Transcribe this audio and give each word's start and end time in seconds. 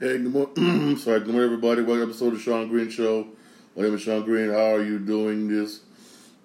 Hey, 0.00 0.16
good 0.16 0.32
morning. 0.32 0.96
Sorry, 0.96 1.20
good 1.20 1.28
morning, 1.28 1.44
everybody. 1.44 1.82
Welcome 1.82 2.06
to 2.06 2.10
episode 2.12 2.32
of 2.32 2.40
Shawn 2.40 2.68
Green 2.68 2.88
Show. 2.88 3.26
My 3.76 3.82
name 3.82 3.94
is 3.94 4.00
Shawn 4.00 4.22
Green. 4.22 4.48
How 4.48 4.76
are 4.76 4.82
you 4.82 4.98
doing 4.98 5.46
this? 5.46 5.80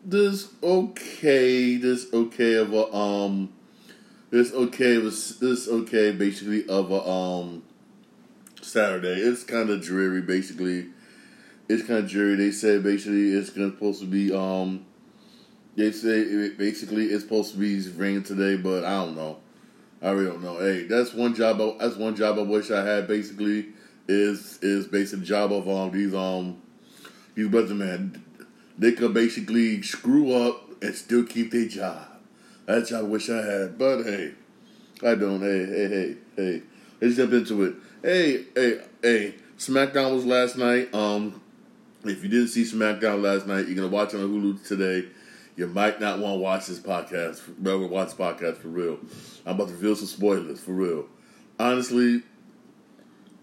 This 0.03 0.49
okay. 0.61 1.77
This 1.77 2.07
okay 2.13 2.55
of 2.55 2.73
a 2.73 2.93
um. 2.93 3.53
This 4.29 4.51
okay 4.51 4.97
was 4.97 5.39
this 5.39 5.69
okay 5.69 6.11
basically 6.11 6.67
of 6.67 6.91
a 6.91 7.01
um. 7.09 7.63
Saturday. 8.61 9.21
It's 9.21 9.45
kind 9.45 9.69
of 9.69 9.81
dreary, 9.81 10.21
basically. 10.21 10.87
It's 11.69 11.87
kind 11.87 11.99
of 11.99 12.09
dreary. 12.09 12.35
They 12.35 12.51
said 12.51 12.83
basically 12.83 13.29
it's 13.29 13.51
gonna 13.51 13.71
supposed 13.71 14.01
to 14.01 14.05
be 14.05 14.33
um. 14.35 14.85
They 15.77 15.93
say 15.93 16.19
it, 16.19 16.57
basically 16.57 17.05
it's 17.05 17.23
supposed 17.23 17.53
to 17.53 17.57
be 17.57 17.79
raining 17.91 18.23
today, 18.23 18.57
but 18.57 18.83
I 18.83 18.95
don't 18.95 19.15
know. 19.15 19.37
I 20.01 20.11
really 20.11 20.25
don't 20.27 20.43
know. 20.43 20.59
Hey, 20.59 20.83
that's 20.83 21.13
one 21.13 21.35
job. 21.35 21.59
I, 21.61 21.75
that's 21.79 21.95
one 21.95 22.15
job 22.15 22.37
I 22.37 22.43
wish 22.43 22.71
I 22.71 22.83
had. 22.85 23.07
Basically, 23.07 23.67
is 24.07 24.59
is 24.61 24.87
the 24.87 25.17
job 25.17 25.51
of 25.51 25.67
um 25.67 25.91
these 25.91 26.13
um 26.13 26.61
these 27.33 27.47
brothers 27.47 27.71
man. 27.73 28.23
They 28.77 28.91
could 28.91 29.13
basically 29.13 29.81
screw 29.81 30.33
up 30.33 30.83
and 30.83 30.93
still 30.93 31.23
keep 31.23 31.51
their 31.51 31.67
job. 31.67 32.07
That's 32.65 32.89
job 32.89 33.05
I 33.05 33.07
wish 33.07 33.29
I 33.29 33.41
had. 33.41 33.77
But 33.77 34.03
hey, 34.03 34.31
I 35.03 35.15
don't. 35.15 35.41
Hey, 35.41 35.65
hey, 35.65 35.87
hey, 35.87 36.15
hey. 36.35 36.61
Let's 37.01 37.15
jump 37.15 37.33
into 37.33 37.63
it. 37.63 37.75
Hey, 38.01 38.45
hey, 38.55 38.81
hey. 39.01 39.35
SmackDown 39.57 40.13
was 40.13 40.25
last 40.25 40.57
night. 40.57 40.93
Um, 40.93 41.41
if 42.03 42.21
you 42.21 42.29
didn't 42.29 42.49
see 42.49 42.63
SmackDown 42.63 43.21
last 43.21 43.47
night, 43.47 43.67
you're 43.67 43.75
gonna 43.75 43.87
watch 43.87 44.13
on 44.13 44.21
Hulu 44.21 44.67
today 44.67 45.07
you 45.55 45.67
might 45.67 45.99
not 45.99 46.19
want 46.19 46.35
to 46.35 46.39
watch 46.39 46.67
this 46.67 46.79
podcast. 46.79 47.41
Remember, 47.57 47.87
watch 47.87 48.09
this 48.09 48.17
podcast 48.17 48.57
for 48.57 48.67
real. 48.67 48.99
I'm 49.45 49.55
about 49.55 49.67
to 49.69 49.73
reveal 49.73 49.95
some 49.95 50.07
spoilers 50.07 50.59
for 50.59 50.71
real. 50.73 51.05
Honestly, 51.59 52.23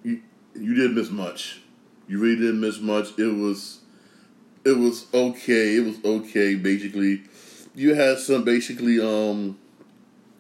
you 0.03 0.23
you 0.55 0.75
didn't 0.75 0.95
miss 0.95 1.11
much. 1.11 1.61
You 2.09 2.19
really 2.19 2.37
didn't 2.37 2.61
miss 2.61 2.81
much. 2.81 3.19
It 3.19 3.35
was 3.35 3.81
it 4.65 4.77
was 4.77 5.07
okay. 5.15 5.77
It 5.77 5.85
was 5.85 5.97
okay. 6.05 6.55
Basically, 6.55 7.23
you 7.75 7.95
had 7.95 8.19
some 8.19 8.45
basically 8.45 9.01
um 9.01 9.59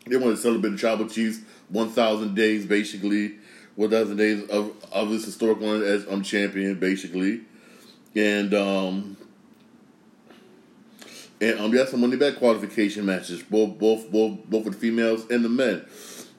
they 0.06 0.16
wanted 0.16 0.36
to 0.36 0.42
celebrate 0.42 0.70
the 0.70 0.76
Tribal 0.78 1.08
Chiefs 1.08 1.40
1,000 1.68 2.34
days 2.34 2.66
basically. 2.66 3.36
1,000 3.76 4.16
days 4.16 4.46
of 4.50 4.72
of 4.92 5.08
this 5.10 5.24
historical 5.24 5.82
as 5.82 6.06
um 6.08 6.22
champion 6.22 6.78
basically, 6.78 7.40
and 8.14 8.52
um 8.52 9.16
and 11.42 11.58
um, 11.58 11.72
you 11.72 11.78
had 11.80 11.88
some 11.88 12.00
money 12.00 12.16
back 12.16 12.36
qualification 12.36 13.04
matches, 13.04 13.42
both 13.42 13.76
both 13.76 14.10
both 14.12 14.38
both 14.46 14.64
for 14.64 14.70
the 14.70 14.76
females 14.76 15.28
and 15.28 15.44
the 15.44 15.48
men. 15.48 15.84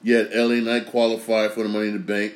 You 0.02 0.16
had 0.16 0.34
LA 0.34 0.56
Knight 0.56 0.86
qualify 0.86 1.48
for 1.48 1.62
the 1.62 1.68
Money 1.68 1.88
in 1.88 1.92
the 1.92 1.98
Bank. 1.98 2.34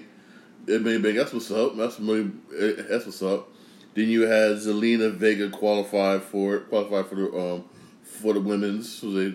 Money 0.67 0.97
in 0.97 1.03
the 1.03 1.09
Bank, 1.09 1.17
that's 1.17 1.33
what's 1.33 1.51
up. 1.51 1.77
That's 1.79 1.99
money. 1.99 2.31
Eh, 2.59 2.73
that's 2.89 3.07
what's 3.07 3.23
up. 3.23 3.49
Then 3.95 4.09
you 4.09 4.23
had 4.23 4.57
Zelina 4.57 5.11
Vega 5.11 5.49
qualify 5.49 6.19
for 6.19 6.61
qualify 6.61 7.09
for 7.09 7.15
the 7.15 7.39
um 7.39 7.65
for 8.03 8.35
the 8.35 8.41
women's. 8.41 8.93
So 8.93 9.13
they, 9.13 9.35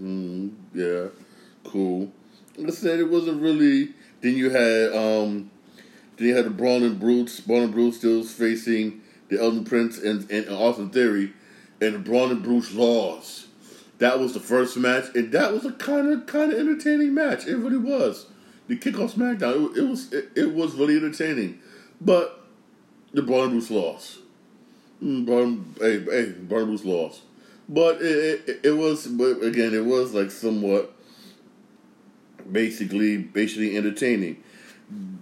mm, 0.00 0.52
yeah, 0.72 1.08
cool. 1.68 2.12
Like 2.56 2.68
I 2.68 2.70
said 2.70 3.00
it 3.00 3.10
wasn't 3.10 3.42
really. 3.42 3.94
Then 4.20 4.36
you 4.36 4.50
had 4.50 4.94
um, 4.94 5.50
then 6.16 6.28
you 6.28 6.36
had 6.36 6.44
the 6.44 6.64
and 6.66 7.00
Brutes. 7.00 7.44
And 7.48 7.72
Brutes 7.72 7.96
still 7.96 8.22
facing 8.22 9.00
the 9.28 9.40
Elton 9.40 9.64
Prince 9.64 9.98
and 9.98 10.30
and 10.30 10.48
Austin 10.48 10.90
Theory 10.90 11.32
and 11.80 12.04
Brawling 12.04 12.40
Brutes 12.40 12.74
lost. 12.74 13.46
That 13.98 14.18
was 14.18 14.32
the 14.32 14.40
first 14.40 14.76
match, 14.76 15.14
and 15.14 15.30
that 15.32 15.52
was 15.52 15.66
a 15.66 15.72
kind 15.72 16.10
of 16.12 16.26
kind 16.26 16.52
of 16.52 16.58
entertaining 16.58 17.14
match. 17.14 17.46
It 17.46 17.56
really 17.56 17.76
was. 17.78 18.26
The 18.68 18.76
kickoff 18.76 19.12
SmackDown, 19.12 19.72
it, 19.72 19.78
it 19.78 19.88
was 19.88 20.12
it, 20.12 20.30
it, 20.34 20.54
was 20.54 20.74
really 20.74 20.96
entertaining, 20.96 21.60
but 22.00 22.42
the 23.12 23.22
Brawling 23.22 23.50
Brutes 23.50 23.70
lost. 23.70 24.18
Mm, 25.02 25.26
Braun, 25.26 25.74
hey, 25.80 25.98
hey, 26.04 26.32
Brawling 26.32 26.68
Brutes 26.68 26.84
lost, 26.84 27.22
but 27.68 28.00
it, 28.00 28.48
it 28.48 28.60
it 28.64 28.72
was, 28.72 29.06
but 29.06 29.42
again, 29.42 29.74
it 29.74 29.84
was 29.84 30.14
like 30.14 30.30
somewhat 30.30 30.94
basically 32.50 33.18
basically 33.18 33.76
entertaining, 33.76 34.42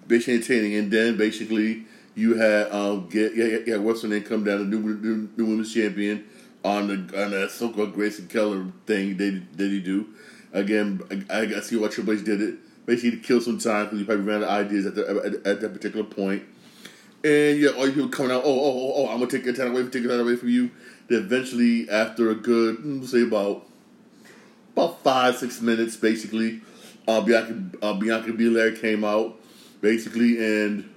basically 0.06 0.34
entertaining, 0.34 0.74
and 0.74 0.92
then 0.92 1.16
basically 1.16 1.84
you 2.14 2.34
had 2.34 2.70
um 2.70 3.08
get 3.08 3.34
yeah 3.34 3.58
yeah 3.66 3.76
name 3.76 4.22
come 4.22 4.44
down 4.44 4.58
the 4.58 4.76
new 4.76 4.80
new, 4.80 5.28
new 5.36 5.46
women's 5.46 5.72
champion 5.72 6.24
on 6.64 6.88
the 6.88 7.22
on 7.22 7.30
that 7.30 7.50
so-called 7.50 7.94
Grayson 7.94 8.28
Waller 8.34 8.66
thing 8.86 9.16
that 9.16 9.56
did 9.56 9.70
he 9.70 9.80
do. 9.80 10.08
Again, 10.52 11.02
I, 11.30 11.40
I 11.40 11.60
see 11.60 11.76
what 11.76 11.92
Triple 11.92 12.14
H 12.14 12.24
did 12.24 12.40
it 12.40 12.54
basically 12.88 13.10
to 13.10 13.16
kill 13.18 13.40
some 13.40 13.58
time 13.58 13.84
because 13.84 13.98
he 13.98 14.04
probably 14.06 14.24
ran 14.24 14.42
out 14.42 14.60
of 14.60 14.66
ideas 14.66 14.86
at, 14.86 14.94
the, 14.94 15.06
at, 15.06 15.46
at 15.46 15.60
that 15.60 15.74
particular 15.74 16.04
point. 16.04 16.42
And 17.22 17.60
yeah, 17.60 17.70
all 17.70 17.86
you 17.86 17.92
people 17.92 18.08
coming 18.08 18.32
out, 18.32 18.42
oh, 18.44 18.50
oh, 18.50 18.72
oh, 18.76 18.92
oh, 18.96 19.08
I'm 19.08 19.18
gonna 19.18 19.30
take 19.30 19.44
your 19.44 19.54
time 19.54 19.72
away, 19.72 19.82
take 19.88 20.04
your 20.04 20.12
time 20.12 20.20
away 20.20 20.36
from 20.36 20.48
you. 20.48 20.70
Then 21.08 21.24
eventually, 21.24 21.88
after 21.90 22.30
a 22.30 22.34
good, 22.34 22.78
mm, 22.78 23.06
say 23.06 23.22
about 23.22 23.66
about 24.72 25.02
five, 25.02 25.36
six 25.36 25.60
minutes, 25.60 25.96
basically, 25.96 26.62
uh, 27.06 27.20
Bianca 27.20 27.78
uh, 27.82 27.94
Bianca 27.94 28.32
Belair 28.32 28.72
came 28.72 29.04
out, 29.04 29.36
basically, 29.82 30.38
and 30.38 30.88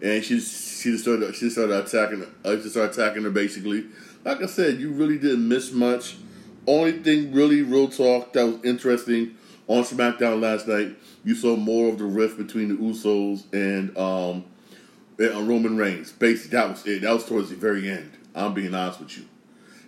and 0.00 0.22
she 0.22 0.38
she 0.38 0.90
just 0.92 1.04
started 1.04 1.34
she 1.34 1.46
just 1.46 1.56
started 1.56 1.74
attacking 1.74 2.24
uh, 2.44 2.56
she 2.60 2.68
started 2.68 2.92
attacking 2.92 3.22
her 3.22 3.30
basically 3.30 3.86
like 4.24 4.42
I 4.42 4.46
said, 4.46 4.80
you 4.80 4.90
really 4.90 5.18
didn't 5.18 5.48
miss 5.48 5.72
much. 5.72 6.16
Only 6.66 6.92
thing 6.92 7.32
really, 7.32 7.62
real 7.62 7.88
talk, 7.88 8.32
that 8.34 8.44
was 8.44 8.64
interesting 8.64 9.36
on 9.68 9.84
SmackDown 9.84 10.40
last 10.40 10.68
night, 10.68 10.96
you 11.24 11.34
saw 11.34 11.56
more 11.56 11.88
of 11.88 11.98
the 11.98 12.04
rift 12.04 12.36
between 12.36 12.68
the 12.68 12.74
Usos 12.74 13.44
and 13.52 13.96
um 13.96 14.44
and 15.18 15.48
Roman 15.48 15.76
Reigns. 15.76 16.12
Basically, 16.12 16.58
that 16.58 16.68
was 16.68 16.86
it. 16.86 17.02
That 17.02 17.12
was 17.12 17.24
towards 17.24 17.50
the 17.50 17.56
very 17.56 17.88
end. 17.88 18.12
I'm 18.34 18.54
being 18.54 18.74
honest 18.74 19.00
with 19.00 19.16
you. 19.18 19.24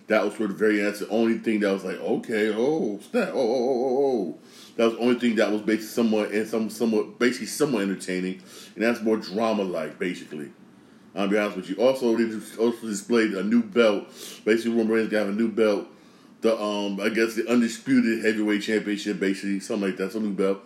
That 0.07 0.23
was 0.23 0.35
toward 0.35 0.51
the 0.51 0.55
very 0.55 0.79
end. 0.79 0.87
That's 0.87 0.99
the 0.99 1.09
only 1.09 1.39
thing 1.39 1.61
that 1.61 1.73
was 1.73 1.83
like, 1.83 1.99
okay, 1.99 2.53
oh, 2.55 2.99
snap, 3.09 3.29
oh, 3.33 3.39
oh, 3.39 3.39
oh, 3.39 3.97
oh. 3.97 4.37
oh. 4.37 4.39
That 4.75 4.85
was 4.85 4.93
the 4.93 4.99
only 4.99 5.19
thing 5.19 5.35
that 5.35 5.51
was 5.51 5.61
basically 5.61 5.87
somewhat 5.87 6.31
and 6.31 6.47
some 6.47 6.69
somewhat 6.69 7.17
basically 7.19 7.47
somewhat 7.47 7.83
entertaining, 7.83 8.41
and 8.75 8.83
that's 8.83 9.01
more 9.01 9.17
drama 9.17 9.63
like 9.63 9.99
basically. 9.99 10.51
I'll 11.15 11.27
be 11.27 11.37
honest 11.37 11.57
with 11.57 11.69
you. 11.69 11.77
Also, 11.77 12.15
they 12.15 12.23
also 12.57 12.87
displayed 12.87 13.31
a 13.31 13.43
new 13.43 13.63
belt. 13.63 14.07
Basically, 14.43 14.71
Roman 14.71 14.89
Reigns 14.89 15.09
got 15.09 15.27
a 15.27 15.31
new 15.31 15.47
belt. 15.47 15.87
The 16.41 16.59
um, 16.61 16.99
I 16.99 17.09
guess 17.09 17.35
the 17.35 17.49
undisputed 17.49 18.23
heavyweight 18.23 18.63
championship, 18.63 19.19
basically 19.19 19.59
something 19.61 19.89
like 19.89 19.97
that. 19.97 20.11
Some 20.11 20.23
new 20.23 20.33
belt. 20.33 20.59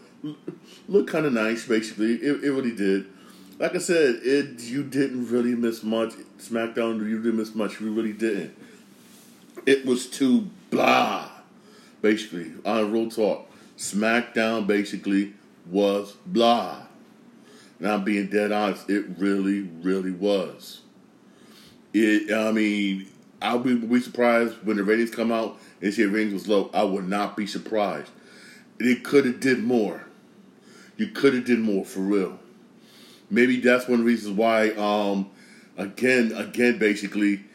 Look 0.87 1.07
kind 1.07 1.25
of 1.25 1.33
nice, 1.33 1.67
basically. 1.67 2.15
It, 2.15 2.43
it 2.43 2.51
really 2.51 2.75
did. 2.75 3.05
Like 3.59 3.75
I 3.75 3.77
said, 3.77 4.21
it 4.23 4.61
you 4.61 4.83
didn't 4.83 5.29
really 5.29 5.53
miss 5.53 5.83
much. 5.83 6.13
SmackDown, 6.39 7.07
you 7.07 7.21
didn't 7.21 7.37
miss 7.37 7.53
much. 7.53 7.79
You 7.79 7.91
really 7.91 8.13
didn't. 8.13 8.57
It 9.65 9.85
was 9.85 10.09
too 10.09 10.49
blah, 10.71 11.29
basically. 12.01 12.51
On 12.65 12.91
real 12.91 13.09
talk, 13.09 13.49
SmackDown 13.77 14.65
basically 14.65 15.33
was 15.69 16.13
blah. 16.25 16.83
And 17.79 17.87
I'm 17.87 18.03
being 18.03 18.27
dead 18.27 18.51
honest, 18.51 18.89
it 18.89 19.05
really, 19.17 19.61
really 19.61 20.11
was. 20.11 20.81
It, 21.93 22.31
I 22.33 22.51
mean, 22.51 23.07
I'll 23.41 23.59
be, 23.59 23.75
be 23.75 24.01
surprised 24.01 24.55
when 24.63 24.77
the 24.77 24.83
ratings 24.83 25.11
come 25.11 25.31
out 25.31 25.57
and 25.81 25.93
say 25.93 26.03
ratings 26.03 26.33
was 26.33 26.47
low. 26.47 26.69
I 26.73 26.83
would 26.83 27.07
not 27.07 27.37
be 27.37 27.47
surprised. 27.47 28.11
It 28.79 29.03
could 29.03 29.25
have 29.25 29.39
did 29.39 29.63
more. 29.63 30.05
You 30.97 31.07
could 31.07 31.33
have 31.33 31.45
did 31.45 31.59
more 31.59 31.85
for 31.85 32.01
real. 32.01 32.39
Maybe 33.29 33.59
that's 33.59 33.87
one 33.87 33.99
of 33.99 34.05
the 34.05 34.11
reasons 34.11 34.35
why. 34.35 34.71
Um, 34.71 35.29
again, 35.77 36.33
again, 36.33 36.77
basically, 36.77 37.45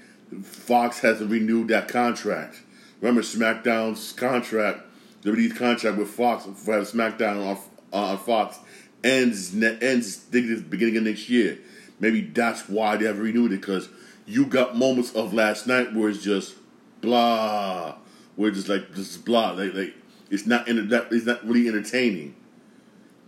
Fox 0.42 1.00
hasn't 1.00 1.30
renewed 1.30 1.68
that 1.68 1.88
contract. 1.88 2.62
Remember 3.00 3.20
SmackDown's 3.20 4.12
contract, 4.12 4.80
WWE's 5.22 5.52
contract 5.58 5.98
with 5.98 6.08
Fox 6.08 6.44
for 6.44 6.80
SmackDown 6.80 7.46
on, 7.46 7.58
on 7.92 8.18
Fox 8.18 8.58
ends 9.04 9.54
ends 9.54 10.16
beginning 10.16 10.96
of 10.96 11.04
next 11.04 11.28
year. 11.28 11.58
Maybe 12.00 12.22
that's 12.22 12.68
why 12.68 12.96
they 12.96 13.04
haven't 13.04 13.22
renewed 13.22 13.52
it 13.52 13.60
because 13.60 13.88
you 14.26 14.46
got 14.46 14.76
moments 14.76 15.14
of 15.14 15.32
last 15.32 15.66
night 15.66 15.94
where 15.94 16.08
it's 16.08 16.22
just 16.22 16.54
blah, 17.00 17.96
where 18.34 18.48
it's 18.48 18.58
just 18.58 18.68
like 18.68 18.94
just 18.94 19.24
blah, 19.24 19.52
like 19.52 19.74
like 19.74 19.94
it's 20.30 20.46
not 20.46 20.64
it's 20.66 21.26
not 21.26 21.46
really 21.46 21.68
entertaining, 21.68 22.34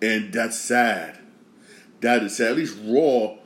and 0.03 0.33
that's 0.33 0.59
sad. 0.59 1.19
That 2.01 2.23
is 2.23 2.37
sad. 2.37 2.53
At 2.53 2.57
least 2.57 2.79
Raw, 2.83 3.37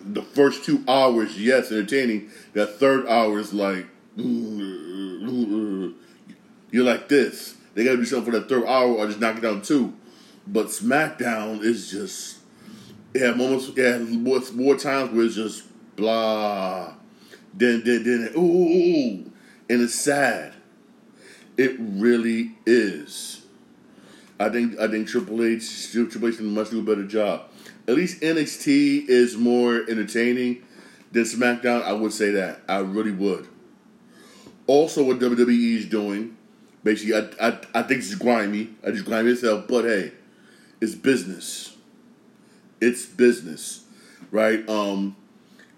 the 0.00 0.22
first 0.22 0.64
two 0.64 0.84
hours, 0.88 1.38
yes, 1.40 1.70
entertaining. 1.70 2.30
That 2.52 2.78
third 2.78 3.06
hour 3.06 3.38
is 3.38 3.52
like 3.52 3.86
you're 4.16 5.94
like 6.72 7.08
this. 7.08 7.56
They 7.74 7.84
gotta 7.84 7.96
do 7.96 8.04
something 8.04 8.32
for 8.32 8.38
that 8.38 8.48
third 8.48 8.64
hour, 8.66 8.94
or 8.94 9.06
just 9.06 9.18
knock 9.18 9.36
it 9.36 9.42
down 9.42 9.62
two. 9.62 9.94
But 10.46 10.66
SmackDown 10.66 11.62
is 11.62 11.90
just 11.90 12.38
yeah 13.14 13.32
moments 13.32 13.70
yeah 13.76 13.98
more, 13.98 14.40
more 14.52 14.76
times 14.76 15.12
where 15.12 15.24
it's 15.26 15.36
just 15.36 15.64
blah. 15.96 16.94
Then 17.52 17.82
then 17.84 18.04
then 18.04 18.32
ooh, 18.36 18.40
ooh, 18.40 18.68
ooh 18.68 19.30
and 19.68 19.82
it's 19.82 19.94
sad. 19.94 20.52
It 21.56 21.76
really 21.78 22.52
is. 22.66 23.42
I 24.38 24.48
think 24.48 24.78
I 24.78 24.88
think 24.88 25.08
Triple 25.08 25.44
H 25.44 25.92
Triple 25.92 26.28
H 26.28 26.40
must 26.40 26.70
do 26.72 26.80
a 26.80 26.82
better 26.82 27.06
job. 27.06 27.42
at 27.86 27.94
least 27.94 28.20
NXT 28.20 29.08
is 29.08 29.36
more 29.36 29.84
entertaining 29.88 30.62
than 31.12 31.22
SmackDown. 31.24 31.82
I 31.82 31.92
would 31.92 32.12
say 32.12 32.30
that. 32.32 32.60
I 32.68 32.78
really 32.78 33.12
would. 33.12 33.46
Also, 34.66 35.04
what 35.04 35.18
WWE 35.18 35.76
is 35.76 35.86
doing, 35.86 36.36
basically, 36.82 37.14
I, 37.14 37.48
I, 37.48 37.58
I 37.74 37.82
think 37.82 38.00
it's 38.00 38.14
grimy. 38.14 38.70
I 38.84 38.90
just 38.90 39.04
grimy 39.04 39.32
itself, 39.32 39.66
but 39.68 39.84
hey, 39.84 40.12
it's 40.84 40.94
business. 40.94 41.74
It's 42.78 43.06
business, 43.06 43.84
right? 44.30 44.68
Um, 44.68 45.16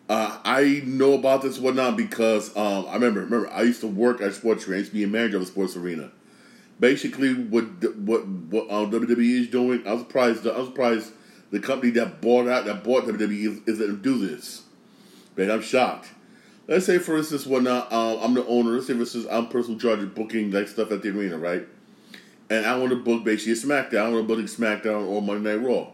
uh, 0.09 0.41
I 0.45 0.83
know 0.85 1.13
about 1.13 1.43
this 1.43 1.61
whatnot 1.61 1.97
because 1.97 2.55
um, 2.57 2.87
I 2.89 2.95
remember. 2.95 3.21
Remember, 3.21 3.49
I 3.51 3.63
used 3.63 3.81
to 3.83 3.87
work 3.87 4.21
at 4.21 4.35
Sports 4.35 4.67
Arena. 4.67 4.77
I 4.77 4.79
used 4.81 4.91
to 4.91 4.95
be 4.97 5.05
a 5.05 5.07
manager 5.07 5.37
of 5.37 5.45
a 5.45 5.47
sports 5.47 5.77
arena. 5.77 6.11
Basically, 6.81 7.35
what 7.35 7.65
what 7.99 8.27
what 8.27 8.69
um, 8.69 8.91
WWE 8.91 9.41
is 9.43 9.49
doing, 9.49 9.87
I 9.87 9.93
was 9.93 10.03
surprised. 10.03 10.45
I 10.45 10.59
was 10.59 10.67
surprised 10.67 11.13
the 11.53 11.61
company 11.61 11.93
that 11.93 12.21
bought 12.21 12.49
out 12.49 12.65
that 12.65 12.83
bought 12.83 13.05
WWE 13.05 13.69
is, 13.69 13.79
is 13.79 13.99
do 14.01 14.27
this. 14.27 14.65
Man, 15.37 15.53
I'm 15.53 15.63
shocked. 15.63 16.09
Let's 16.67 16.85
say, 16.85 16.99
for 16.99 17.17
instance, 17.17 17.47
whatnot. 17.47 17.93
Um, 17.93 18.19
I'm 18.21 18.35
the 18.35 18.45
owner. 18.47 18.73
Let's 18.73 18.89
say, 18.89 18.95
for 18.95 19.01
instance, 19.01 19.27
I'm 19.31 19.47
personal 19.47 19.79
charge 19.79 20.01
of 20.01 20.17
booking 20.17 20.51
like 20.51 20.67
stuff 20.67 20.91
at 20.91 21.03
the 21.03 21.11
arena, 21.11 21.39
right? 21.39 21.65
And 22.49 22.65
I 22.65 22.77
want 22.79 22.91
to 22.91 22.97
book 22.97 23.25
basically 23.25 23.53
a 23.53 23.57
SmackDown. 23.57 23.99
I 23.99 24.09
want 24.11 24.29
to 24.29 24.37
book 24.37 24.45
SmackDown 24.47 25.07
or 25.07 25.21
Monday 25.21 25.57
Night 25.57 25.67
Raw. 25.67 25.89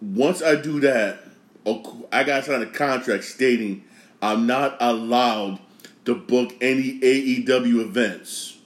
Once 0.00 0.42
I 0.42 0.56
do 0.56 0.80
that 0.80 1.24
I 1.66 2.24
got 2.24 2.40
to 2.40 2.42
sign 2.42 2.62
a 2.62 2.66
contract 2.66 3.24
stating 3.24 3.84
I'm 4.20 4.46
not 4.46 4.76
allowed 4.80 5.60
to 6.04 6.14
book 6.14 6.54
any 6.60 6.98
AEW 7.00 7.80
events. 7.80 8.58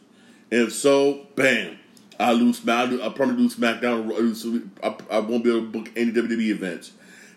And 0.50 0.62
if 0.62 0.72
so, 0.72 1.26
bam, 1.34 1.78
I 2.18 2.32
lose. 2.32 2.66
I, 2.68 2.84
I 2.84 3.08
probably 3.10 3.36
lose 3.36 3.56
SmackDown. 3.56 4.68
I, 4.82 5.16
I 5.16 5.18
won't 5.20 5.44
be 5.44 5.50
able 5.50 5.66
to 5.66 5.66
book 5.66 5.90
any 5.96 6.12
WWE 6.12 6.50
events. 6.50 6.92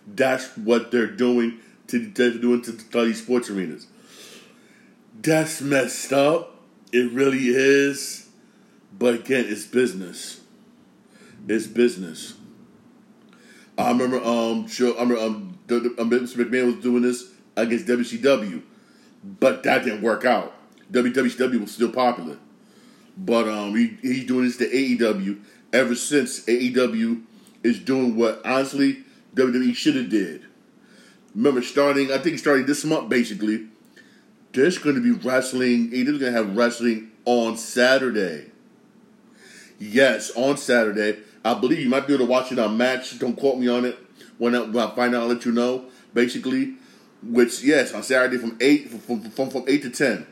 That's 0.08 0.56
what 0.58 0.92
they're 0.92 1.08
doing 1.08 1.60
to 1.88 2.00
they're 2.00 2.32
doing 2.32 2.62
to 2.64 2.72
these 2.72 3.22
sports 3.22 3.50
arenas. 3.50 3.88
That's 5.22 5.62
messed 5.62 6.14
up. 6.14 6.60
It 6.92 7.12
really 7.12 7.48
is. 7.48 8.21
But 9.02 9.16
again, 9.16 9.46
it's 9.48 9.66
business. 9.66 10.42
It's 11.48 11.66
business. 11.66 12.36
I 13.76 13.90
remember, 13.90 14.24
um, 14.24 14.68
sure, 14.68 14.96
I 14.96 15.02
remember, 15.02 15.24
um, 15.24 15.58
the, 15.66 15.78
um, 15.98 16.12
Mr. 16.12 16.36
McMahon 16.36 16.76
was 16.76 16.84
doing 16.84 17.02
this 17.02 17.32
against 17.58 17.88
WCW, 17.88 18.62
but 19.24 19.64
that 19.64 19.86
didn't 19.86 20.04
work 20.04 20.24
out. 20.24 20.54
WWCW 20.92 21.62
was 21.62 21.72
still 21.72 21.92
popular, 21.92 22.38
but 23.18 23.48
um, 23.48 23.76
he, 23.76 23.98
he's 24.04 24.28
doing 24.28 24.46
this 24.46 24.58
to 24.58 24.70
AEW. 24.70 25.40
Ever 25.74 25.96
since 25.96 26.46
AEW 26.46 27.24
is 27.64 27.80
doing 27.80 28.16
what 28.16 28.46
honestly 28.46 29.04
WWE 29.34 29.74
should 29.74 29.96
have 29.96 30.12
did. 30.12 30.46
Remember, 31.34 31.64
starting 31.64 32.12
I 32.12 32.20
think 32.20 32.38
starting 32.38 32.68
this 32.68 32.86
month, 32.86 33.10
basically, 33.10 33.66
there's 34.54 34.78
going 34.78 34.94
to 34.94 35.02
be 35.02 35.28
wrestling. 35.28 35.90
AEW's 35.90 36.20
going 36.20 36.20
to 36.20 36.32
have 36.34 36.56
wrestling 36.56 37.10
on 37.26 37.58
Saturday. 37.58 38.51
Yes, 39.82 40.30
on 40.36 40.58
Saturday. 40.58 41.18
I 41.44 41.56
believe 41.56 41.80
you 41.80 41.90
might 41.90 42.06
be 42.06 42.14
able 42.14 42.28
to 42.28 42.32
watch 42.32 42.52
it 42.52 42.60
on 42.60 42.78
Match. 42.78 43.18
Don't 43.18 43.36
quote 43.36 43.58
me 43.58 43.68
on 43.68 43.84
it. 43.84 43.98
When 44.38 44.54
I, 44.54 44.60
when 44.60 44.78
I 44.78 44.96
find 44.96 45.16
out, 45.16 45.24
I'll 45.24 45.28
let 45.28 45.44
you 45.44 45.52
know. 45.52 45.86
Basically, 46.14 46.76
which 47.24 47.64
yes, 47.64 47.92
on 47.92 48.04
Saturday 48.04 48.38
from 48.38 48.58
eight 48.62 48.92
from 48.92 49.22
from, 49.32 49.50
from 49.50 49.64
eight 49.68 49.82
to 49.82 49.90
ten, 49.90 50.28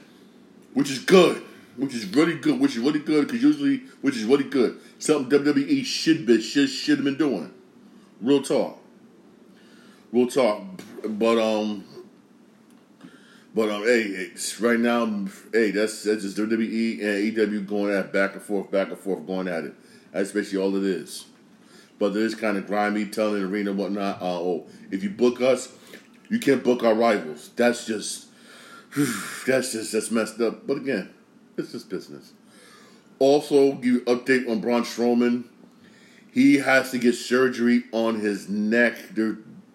which 0.75 0.91
is 0.91 0.99
good, 0.99 1.41
which 1.77 1.95
is 1.95 2.05
really 2.15 2.35
good, 2.35 2.59
which 2.59 2.75
is 2.75 2.79
really 2.79 2.99
good 2.99 3.25
because 3.25 3.41
usually, 3.41 3.77
which 4.01 4.15
is 4.15 4.25
really 4.25 4.43
good. 4.43 4.79
Something 4.99 5.39
WWE 5.39 5.83
should 5.83 6.27
be 6.27 6.39
should 6.43 6.69
should 6.69 6.99
have 6.99 7.05
been 7.05 7.17
doing. 7.17 7.51
Real 8.21 8.43
talk. 8.43 8.77
Real 10.11 10.27
talk. 10.27 10.61
But 11.03 11.39
um. 11.39 11.85
But 13.53 13.69
um, 13.69 13.83
hey, 13.83 14.31
right 14.59 14.79
now, 14.79 15.05
hey, 15.51 15.71
that's 15.71 16.03
that's 16.03 16.21
just 16.21 16.37
WWE 16.37 17.03
and 17.03 17.37
EW 17.37 17.61
going 17.61 17.93
at 17.93 18.13
back 18.13 18.33
and 18.33 18.41
forth, 18.41 18.69
back 18.69 18.89
and 18.89 18.97
forth, 18.97 19.25
going 19.25 19.47
at 19.47 19.63
it. 19.63 19.73
That's 20.11 20.31
basically 20.31 20.59
all 20.59 20.75
it 20.75 20.83
is. 20.83 21.25
But 21.97 22.11
it 22.11 22.17
is 22.17 22.35
kind 22.35 22.57
of 22.57 22.67
grimy, 22.67 23.05
telling 23.05 23.43
arena 23.43 23.73
whatnot. 23.73 24.21
Uh, 24.21 24.39
oh, 24.39 24.67
if 24.91 25.03
you 25.03 25.09
book 25.09 25.41
us, 25.41 25.73
you 26.29 26.39
can't 26.39 26.63
book 26.63 26.83
our 26.83 26.93
rivals. 26.93 27.49
That's 27.55 27.85
just, 27.85 28.27
that's 29.47 29.71
just 29.71 29.91
that's 29.91 30.11
messed 30.11 30.39
up. 30.41 30.67
But 30.67 30.77
again, 30.77 31.09
it's 31.57 31.71
just 31.71 31.89
business. 31.89 32.33
Also, 33.17 33.73
give 33.73 33.85
you 33.85 34.01
update 34.01 34.49
on 34.49 34.61
Braun 34.61 34.83
Strowman. 34.83 35.45
He 36.31 36.57
has 36.57 36.91
to 36.91 36.99
get 36.99 37.15
surgery 37.15 37.83
on 37.91 38.19
his 38.19 38.47
neck. 38.47 38.97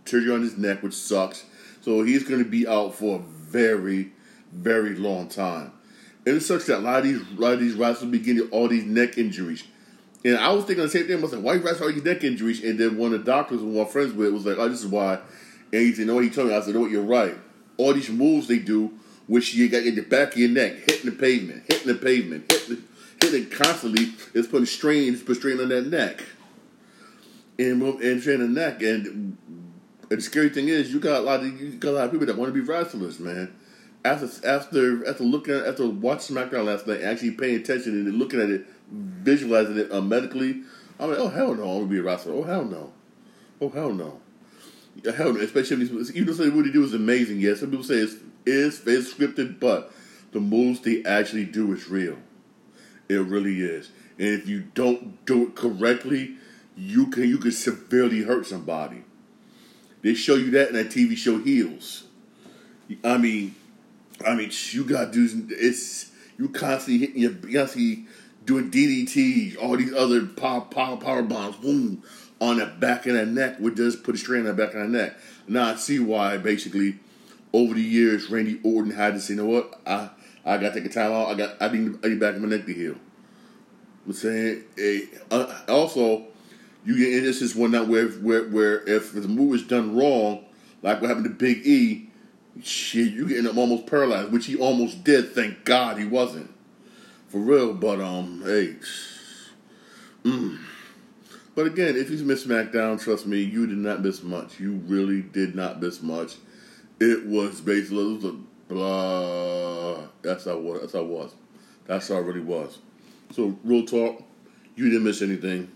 Surgery 0.05 0.33
on 0.33 0.43
his 0.43 0.57
neck, 0.57 0.83
which 0.83 0.95
sucks. 0.95 1.45
So 1.83 2.03
he's 2.03 2.23
going 2.23 2.43
to 2.43 2.49
be 2.49 2.67
out 2.67 2.95
for 2.95 3.19
a 3.19 3.23
very, 3.55 4.11
very 4.53 4.97
long 4.97 5.29
time. 5.29 5.73
And 6.27 6.37
it 6.37 6.41
sucks 6.41 6.67
that 6.67 6.79
a 6.79 6.81
lot 6.81 6.99
of 6.99 7.05
these, 7.05 7.21
a 7.21 7.41
lot 7.41 7.53
of 7.53 7.61
these 7.61 7.75
wrestlers 7.75 8.11
be 8.11 8.19
getting 8.19 8.49
all 8.51 8.67
these 8.67 8.85
neck 8.85 9.17
injuries. 9.17 9.63
And 10.25 10.37
I 10.37 10.51
was 10.51 10.65
thinking 10.65 10.85
the 10.85 10.91
same 10.91 11.07
thing. 11.07 11.19
I 11.19 11.21
was 11.21 11.33
like, 11.33 11.43
why 11.43 11.55
you 11.55 11.61
guys 11.61 11.81
all 11.81 11.93
these 11.93 12.03
neck 12.03 12.25
injuries? 12.25 12.65
And 12.65 12.79
then 12.79 12.97
one 12.97 13.13
of 13.13 13.25
the 13.25 13.31
doctors 13.31 13.61
who 13.61 13.81
I'm 13.81 13.87
friends 13.87 14.13
with 14.13 14.33
was 14.33 14.45
like, 14.45 14.59
oh, 14.59 14.69
this 14.69 14.83
is 14.83 14.87
why. 14.87 15.21
And 15.73 15.83
he 15.83 15.93
said, 15.93 16.09
what 16.09 16.25
he 16.25 16.31
told 16.31 16.49
me? 16.49 16.55
I 16.55 16.61
said, 16.61 16.75
"No, 16.75 16.87
you're 16.87 17.03
right. 17.03 17.35
All 17.77 17.93
these 17.93 18.09
moves 18.09 18.49
they 18.49 18.59
do, 18.59 18.93
which 19.27 19.55
you 19.55 19.69
got 19.69 19.83
in 19.83 19.97
the 19.97 20.03
back 20.03 20.33
of 20.33 20.39
your 20.39 20.51
neck, 20.51 20.75
hitting 20.89 21.11
the 21.11 21.17
pavement, 21.17 21.65
hitting 21.69 21.89
the 21.89 21.95
pavement, 21.95 22.51
hitting, 22.51 22.85
hitting 23.21 23.51
constantly, 23.51 24.13
is 24.33 24.47
putting 24.47 24.67
strain, 24.67 25.13
it's 25.13 25.23
putting 25.23 25.41
strain 25.41 25.61
on 25.61 25.69
that 25.69 25.87
neck. 25.87 26.23
And, 27.59 27.83
and 27.83 28.21
strain 28.21 28.41
the 28.41 28.49
neck. 28.49 28.83
And, 28.83 29.37
and 30.15 30.21
the 30.21 30.27
scary 30.27 30.49
thing 30.49 30.69
is, 30.69 30.93
you 30.93 31.01
got 31.01 31.23
a 31.23 31.25
lot 31.25 31.41
of 31.41 31.61
you 31.61 31.73
got 31.73 31.91
a 31.91 31.97
lot 31.97 32.05
of 32.05 32.13
people 32.13 32.27
that 32.27 32.37
want 32.37 32.49
to 32.49 32.53
be 32.55 32.65
wrestlers, 32.65 33.19
man. 33.19 33.53
After 34.05 34.29
after 34.49 35.05
after 35.09 35.25
looking 35.25 35.55
at, 35.55 35.67
after 35.67 35.89
watching 35.89 36.37
SmackDown 36.37 36.67
last 36.67 36.87
night, 36.87 37.03
actually 37.03 37.33
paying 37.33 37.57
attention 37.57 37.95
and 37.95 38.15
looking 38.17 38.41
at 38.41 38.49
it 38.49 38.65
visualizing 38.93 39.77
it 39.77 39.91
uh, 39.91 40.01
medically, 40.01 40.63
I'm 41.01 41.11
like, 41.11 41.19
oh 41.19 41.31
hell 41.31 41.53
no, 41.57 41.65
I'm 41.65 41.79
gonna 41.79 41.87
be 41.87 41.99
a 41.99 42.03
wrestler. 42.05 42.33
Oh 42.33 42.45
hell 42.45 42.65
no, 42.65 42.93
oh 43.61 43.71
hell 43.71 43.93
no, 43.93 44.21
hell 45.17 45.33
no. 45.33 45.41
Especially 45.41 45.85
if 45.85 46.15
even 46.15 46.37
though 46.37 46.51
what 46.51 46.65
he 46.65 46.71
do 46.71 46.85
is 46.85 46.95
amazing. 46.95 47.41
Yes, 47.41 47.59
some 47.59 47.71
people 47.71 47.85
say 47.85 47.97
it's 47.97 48.15
is 48.47 48.87
it's 48.87 49.13
scripted, 49.13 49.59
but 49.59 49.93
the 50.31 50.39
moves 50.39 50.79
they 50.79 51.03
actually 51.03 51.45
do 51.45 51.73
is 51.73 51.91
real. 51.91 52.19
It 53.09 53.17
really 53.17 53.63
is. 53.63 53.91
And 54.21 54.29
if 54.29 54.47
you 54.47 54.61
don't 54.75 55.27
do 55.27 55.49
it 55.49 55.57
correctly, 55.57 56.37
you 56.77 57.09
can 57.09 57.25
you 57.25 57.39
can 57.39 57.51
severely 57.51 58.23
hurt 58.23 58.47
somebody. 58.47 59.03
They 60.05 60.13
show 60.13 60.35
you 60.35 60.51
that 60.51 60.69
in 60.69 60.75
that 60.75 60.91
TV 60.91 61.17
show 61.17 61.39
Heels. 61.39 62.05
I 63.03 63.17
mean, 63.17 63.55
I 64.25 64.35
mean, 64.35 64.51
you 64.71 64.85
got 64.85 65.13
dudes. 65.13 65.35
It's 65.51 66.11
you 66.39 66.51
constantly 66.51 67.07
hitting 67.07 67.23
your 67.23 67.33
you 67.49 67.59
constantly 67.59 68.05
doing 68.45 68.71
DDT, 68.71 69.57
all 69.57 69.79
these 69.79 69.95
other 69.95 70.27
power, 70.27 70.61
power, 70.61 70.99
power 70.99 71.23
bombs, 71.23 71.57
boom, 71.57 72.03
on 72.39 72.59
the 72.59 72.67
back 72.67 73.07
of 73.07 73.15
that 73.15 73.29
neck, 73.29 73.59
which 73.59 73.77
does 73.77 73.97
put 73.97 74.15
a 74.15 74.19
strain 74.19 74.41
on 74.41 74.49
the 74.49 74.53
back 74.53 74.75
of 74.75 74.83
the 74.83 74.89
neck. 74.89 75.17
Now 75.49 75.71
I 75.73 75.77
see 75.77 75.99
why, 75.99 76.37
basically, 76.37 76.99
over 77.55 77.73
the 77.73 77.81
years, 77.81 78.29
Randy 78.29 78.61
Orton 78.63 78.91
had 78.91 79.15
to 79.15 79.21
say, 79.21 79.33
you 79.33 79.43
know 79.43 79.47
what, 79.47 79.81
I 79.87 80.11
I 80.45 80.59
got 80.59 80.75
to 80.75 80.81
take 80.81 80.91
a 80.91 80.93
time 80.93 81.13
out. 81.13 81.29
I 81.29 81.35
got 81.35 81.57
I 81.63 81.69
need 81.69 81.99
I 82.05 82.09
need 82.09 82.21
back 82.21 82.37
my 82.37 82.47
neck 82.47 82.67
to 82.67 82.75
heal. 82.75 82.97
I'm 84.07 84.13
saying, 84.13 84.65
hey, 84.77 85.09
uh, 85.31 85.61
also, 85.67 86.27
you 86.85 86.99
get 86.99 87.15
in 87.15 87.25
this 87.25 87.41
is 87.41 87.55
one 87.55 87.71
that 87.73 87.89
where 87.89 88.09
where 88.09 88.45
where 88.49 88.89
if 88.89 89.13
the 89.13 89.27
move 89.27 89.55
is 89.55 89.63
done 89.63 89.97
wrong, 89.97 90.45
like 90.83 91.01
what 91.01 91.09
happened 91.09 91.25
to 91.25 91.31
Big 91.31 91.67
E, 91.67 92.11
shit, 92.63 93.13
you 93.13 93.27
getting 93.27 93.47
him 93.47 93.59
almost 93.59 93.87
paralyzed, 93.87 94.33
which 94.33 94.47
he 94.47 94.57
almost 94.57 95.03
did. 95.03 95.33
Thank 95.33 95.65
God 95.65 95.99
he 95.99 96.07
wasn't 96.07 96.53
for 97.29 97.39
real. 97.39 97.73
But 97.73 98.01
um, 98.01 98.43
hey, 98.45 98.77
mm. 100.25 100.59
but 101.55 101.67
again, 101.67 101.97
if 101.97 102.11
you 102.11 102.19
miss 102.25 102.47
SmackDown, 102.47 103.03
trust 103.03 103.27
me, 103.27 103.41
you 103.41 103.67
did 103.67 103.79
not 103.79 104.03
miss 104.03 104.23
much. 104.23 104.61
You 104.61 104.75
really 104.87 105.23
did 105.23 105.55
not 105.55 105.81
miss 105.81 106.03
much. 106.03 106.37
It 107.01 107.27
was 107.27 107.61
basically 107.61 108.13
it 108.13 108.15
was 108.17 108.25
a 108.25 108.37
blah. 108.69 110.07
That's 110.23 110.45
how 110.45 110.59
was. 110.59 110.81
That's 110.81 110.93
how 110.93 111.01
it 111.01 111.07
was. 111.07 111.35
That's 111.87 112.09
how 112.09 112.17
it 112.17 112.23
really 112.23 112.41
was. 112.41 112.79
So 113.33 113.59
real 113.65 113.85
talk, 113.85 114.23
you 114.77 114.85
didn't 114.91 115.05
miss 115.05 115.23
anything. 115.23 115.71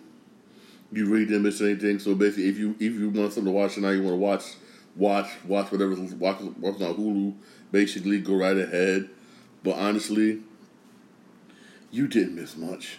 You 0.90 1.07
really 1.07 1.26
didn't 1.26 1.42
miss 1.42 1.61
anything. 1.61 1.99
So 1.99 2.14
basically, 2.14 2.49
if 2.49 2.59
you 2.59 2.75
if 2.78 2.95
you 2.95 3.11
want 3.11 3.33
something 3.33 3.52
to 3.52 3.59
watch 3.59 3.75
tonight, 3.75 3.92
you 3.92 4.02
want 4.02 4.14
to 4.14 4.16
watch 4.16 4.45
watch 4.97 5.28
watch 5.45 5.71
whatever 5.71 5.95
watch 5.95 6.40
watch 6.40 6.80
on 6.80 6.95
Hulu. 6.97 7.35
Basically, 7.71 8.21
go 8.21 8.37
right 8.37 8.57
ahead. 8.57 9.11
But 9.62 9.76
honestly, 9.76 10.40
you 11.90 12.09
didn't 12.09 12.37
miss 12.37 12.57
much. 12.57 12.99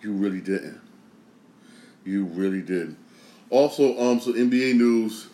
You 0.00 0.12
really 0.12 0.40
didn't. 0.40 0.80
You 2.04 2.24
really 2.24 2.62
didn't. 2.62 2.98
Also, 3.50 3.98
um, 3.98 4.20
so 4.20 4.32
NBA 4.32 4.76
news. 4.76 5.28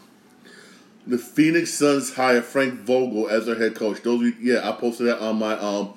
The 1.07 1.19
Phoenix 1.19 1.75
Suns 1.75 2.14
hire 2.14 2.43
Frank 2.43 2.81
Vogel 2.81 3.29
as 3.29 3.47
their 3.47 3.57
head 3.57 3.75
coach. 3.75 4.02
Those, 4.02 4.33
yeah, 4.41 4.69
I 4.69 4.73
posted 4.73 5.09
that 5.09 5.21
on 5.21 5.37
my 5.38 5.59
um, 5.59 5.95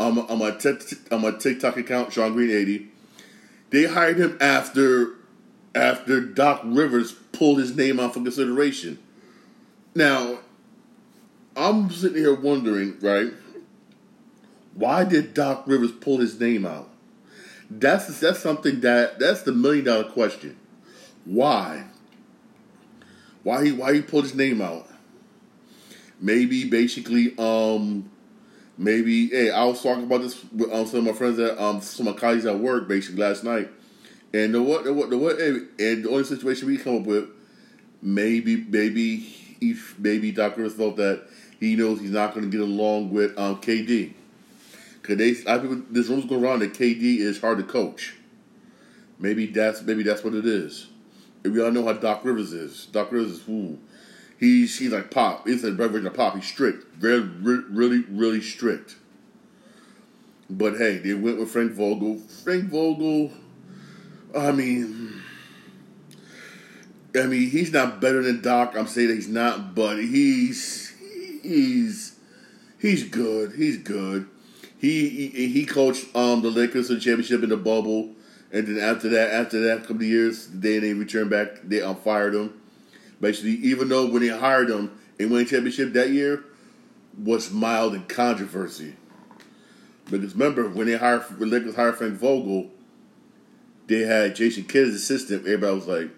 on 0.00 0.14
my 0.14 0.22
on 0.22 0.38
my, 0.38 0.50
t- 0.52 0.96
on 1.10 1.20
my 1.20 1.32
TikTok 1.32 1.76
account, 1.76 2.12
Shawn 2.12 2.32
Green 2.32 2.50
eighty. 2.50 2.88
They 3.70 3.84
hired 3.84 4.18
him 4.18 4.38
after 4.40 5.14
after 5.74 6.20
Doc 6.20 6.62
Rivers 6.64 7.12
pulled 7.12 7.58
his 7.58 7.76
name 7.76 8.00
out 8.00 8.14
for 8.14 8.20
consideration. 8.22 8.98
Now, 9.94 10.38
I'm 11.56 11.90
sitting 11.90 12.18
here 12.18 12.34
wondering, 12.34 12.98
right? 13.00 13.32
Why 14.74 15.04
did 15.04 15.34
Doc 15.34 15.64
Rivers 15.66 15.92
pull 15.92 16.18
his 16.18 16.38
name 16.38 16.64
out? 16.64 16.88
That's 17.70 18.20
that's 18.20 18.38
something 18.38 18.80
that 18.80 19.18
that's 19.18 19.42
the 19.42 19.52
million 19.52 19.84
dollar 19.84 20.04
question. 20.04 20.56
Why? 21.24 21.84
Why 23.42 23.64
he 23.64 23.72
why 23.72 23.94
he 23.94 24.02
pulled 24.02 24.24
his 24.24 24.34
name 24.34 24.60
out? 24.62 24.86
Maybe 26.20 26.68
basically, 26.68 27.34
um, 27.38 28.10
maybe 28.78 29.28
hey, 29.28 29.50
I 29.50 29.64
was 29.64 29.82
talking 29.82 30.04
about 30.04 30.22
this 30.22 30.42
with 30.52 30.72
um, 30.72 30.86
some 30.86 31.00
of 31.00 31.06
my 31.06 31.12
friends 31.12 31.38
at 31.38 31.58
um 31.58 31.80
some 31.82 32.06
of 32.06 32.14
my 32.14 32.20
colleagues 32.20 32.46
at 32.46 32.58
work 32.58 32.88
basically 32.88 33.20
last 33.20 33.44
night, 33.44 33.68
and 34.32 34.54
the 34.54 34.62
what 34.62 34.84
the 34.84 34.94
what 34.94 35.10
the 35.10 35.18
what 35.18 35.38
and 35.38 35.68
the 35.78 36.08
only 36.08 36.24
situation 36.24 36.68
we 36.68 36.78
come 36.78 36.98
up 36.98 37.02
with, 37.02 37.28
maybe 38.00 38.56
maybe 38.56 39.16
he 39.16 39.76
maybe 39.98 40.30
Doc 40.30 40.56
Rivers 40.56 40.74
felt 40.74 40.96
that 40.96 41.24
he 41.60 41.76
knows 41.76 42.00
he's 42.00 42.10
not 42.10 42.32
going 42.32 42.48
to 42.48 42.56
get 42.56 42.66
along 42.66 43.10
with 43.10 43.36
um 43.38 43.60
KD. 43.60 44.14
Cause 45.02 45.16
they, 45.16 45.30
I 45.46 45.58
this 45.90 46.08
rumors 46.08 46.26
going 46.26 46.44
around 46.44 46.60
that 46.60 46.74
KD 46.74 47.18
is 47.18 47.40
hard 47.40 47.58
to 47.58 47.64
coach. 47.64 48.14
Maybe 49.18 49.46
that's 49.46 49.82
maybe 49.82 50.02
that's 50.02 50.22
what 50.22 50.34
it 50.34 50.46
is. 50.46 50.86
And 51.44 51.54
we 51.54 51.62
all 51.62 51.70
know 51.70 51.84
how 51.84 51.94
Doc 51.94 52.24
Rivers 52.24 52.52
is. 52.52 52.86
Doc 52.86 53.10
Rivers 53.10 53.32
is 53.32 53.48
ooh, 53.48 53.78
he's 54.38 54.78
he's 54.78 54.92
like 54.92 55.10
Pop. 55.10 55.46
He's 55.46 55.64
like 55.64 55.74
version 55.74 56.06
of 56.06 56.14
Pop. 56.14 56.34
He's 56.34 56.46
strict, 56.46 56.94
very 56.94 57.20
really 57.20 58.04
really 58.08 58.40
strict. 58.40 58.96
But 60.50 60.78
hey, 60.78 60.98
they 60.98 61.14
went 61.14 61.38
with 61.38 61.50
Frank 61.50 61.72
Vogel. 61.72 62.18
Frank 62.18 62.70
Vogel, 62.70 63.30
I 64.36 64.50
mean, 64.52 65.20
I 67.14 67.26
mean 67.26 67.50
he's 67.50 67.72
not 67.72 68.00
better 68.00 68.22
than 68.22 68.40
Doc. 68.40 68.74
I'm 68.76 68.86
saying 68.86 69.10
he's 69.10 69.28
not, 69.28 69.74
but 69.74 69.98
he's 69.98 70.94
he's 71.42 72.16
he's 72.78 73.04
good. 73.04 73.52
He's 73.56 73.76
good. 73.76 74.28
He 74.78 75.08
he, 75.28 75.48
he 75.48 75.66
coached 75.66 76.14
um, 76.16 76.40
the 76.40 76.50
Lakers 76.50 76.86
to 76.86 76.94
the 76.94 77.00
championship 77.00 77.42
in 77.42 77.50
the 77.50 77.56
bubble, 77.56 78.14
and 78.52 78.66
then 78.66 78.78
after 78.78 79.08
that, 79.10 79.32
after 79.32 79.60
that 79.60 79.80
couple 79.80 79.96
of 79.96 80.02
years, 80.02 80.46
they 80.48 80.78
they 80.78 80.94
returned 80.94 81.30
back. 81.30 81.60
They 81.64 81.82
um, 81.82 81.96
fired 81.96 82.34
him. 82.34 82.58
Basically, 83.20 83.52
even 83.52 83.88
though 83.88 84.06
when 84.06 84.22
they 84.22 84.28
hired 84.28 84.70
him 84.70 84.98
and 85.18 85.30
won 85.30 85.44
championship 85.44 85.92
that 85.94 86.10
year, 86.10 86.44
was 87.22 87.50
mild 87.50 87.94
in 87.94 88.04
controversy. 88.04 88.94
Because 90.10 90.34
remember 90.34 90.68
when 90.68 90.86
they 90.86 90.96
hired 90.96 91.22
when 91.38 91.50
Lakers 91.50 91.74
hired 91.74 91.96
Frank 91.96 92.14
Vogel, 92.14 92.70
they 93.86 94.00
had 94.00 94.36
Jason 94.36 94.64
Kidd 94.64 94.88
as 94.88 94.94
assistant. 94.94 95.42
Everybody 95.42 95.74
was 95.74 95.86
like, 95.86 96.10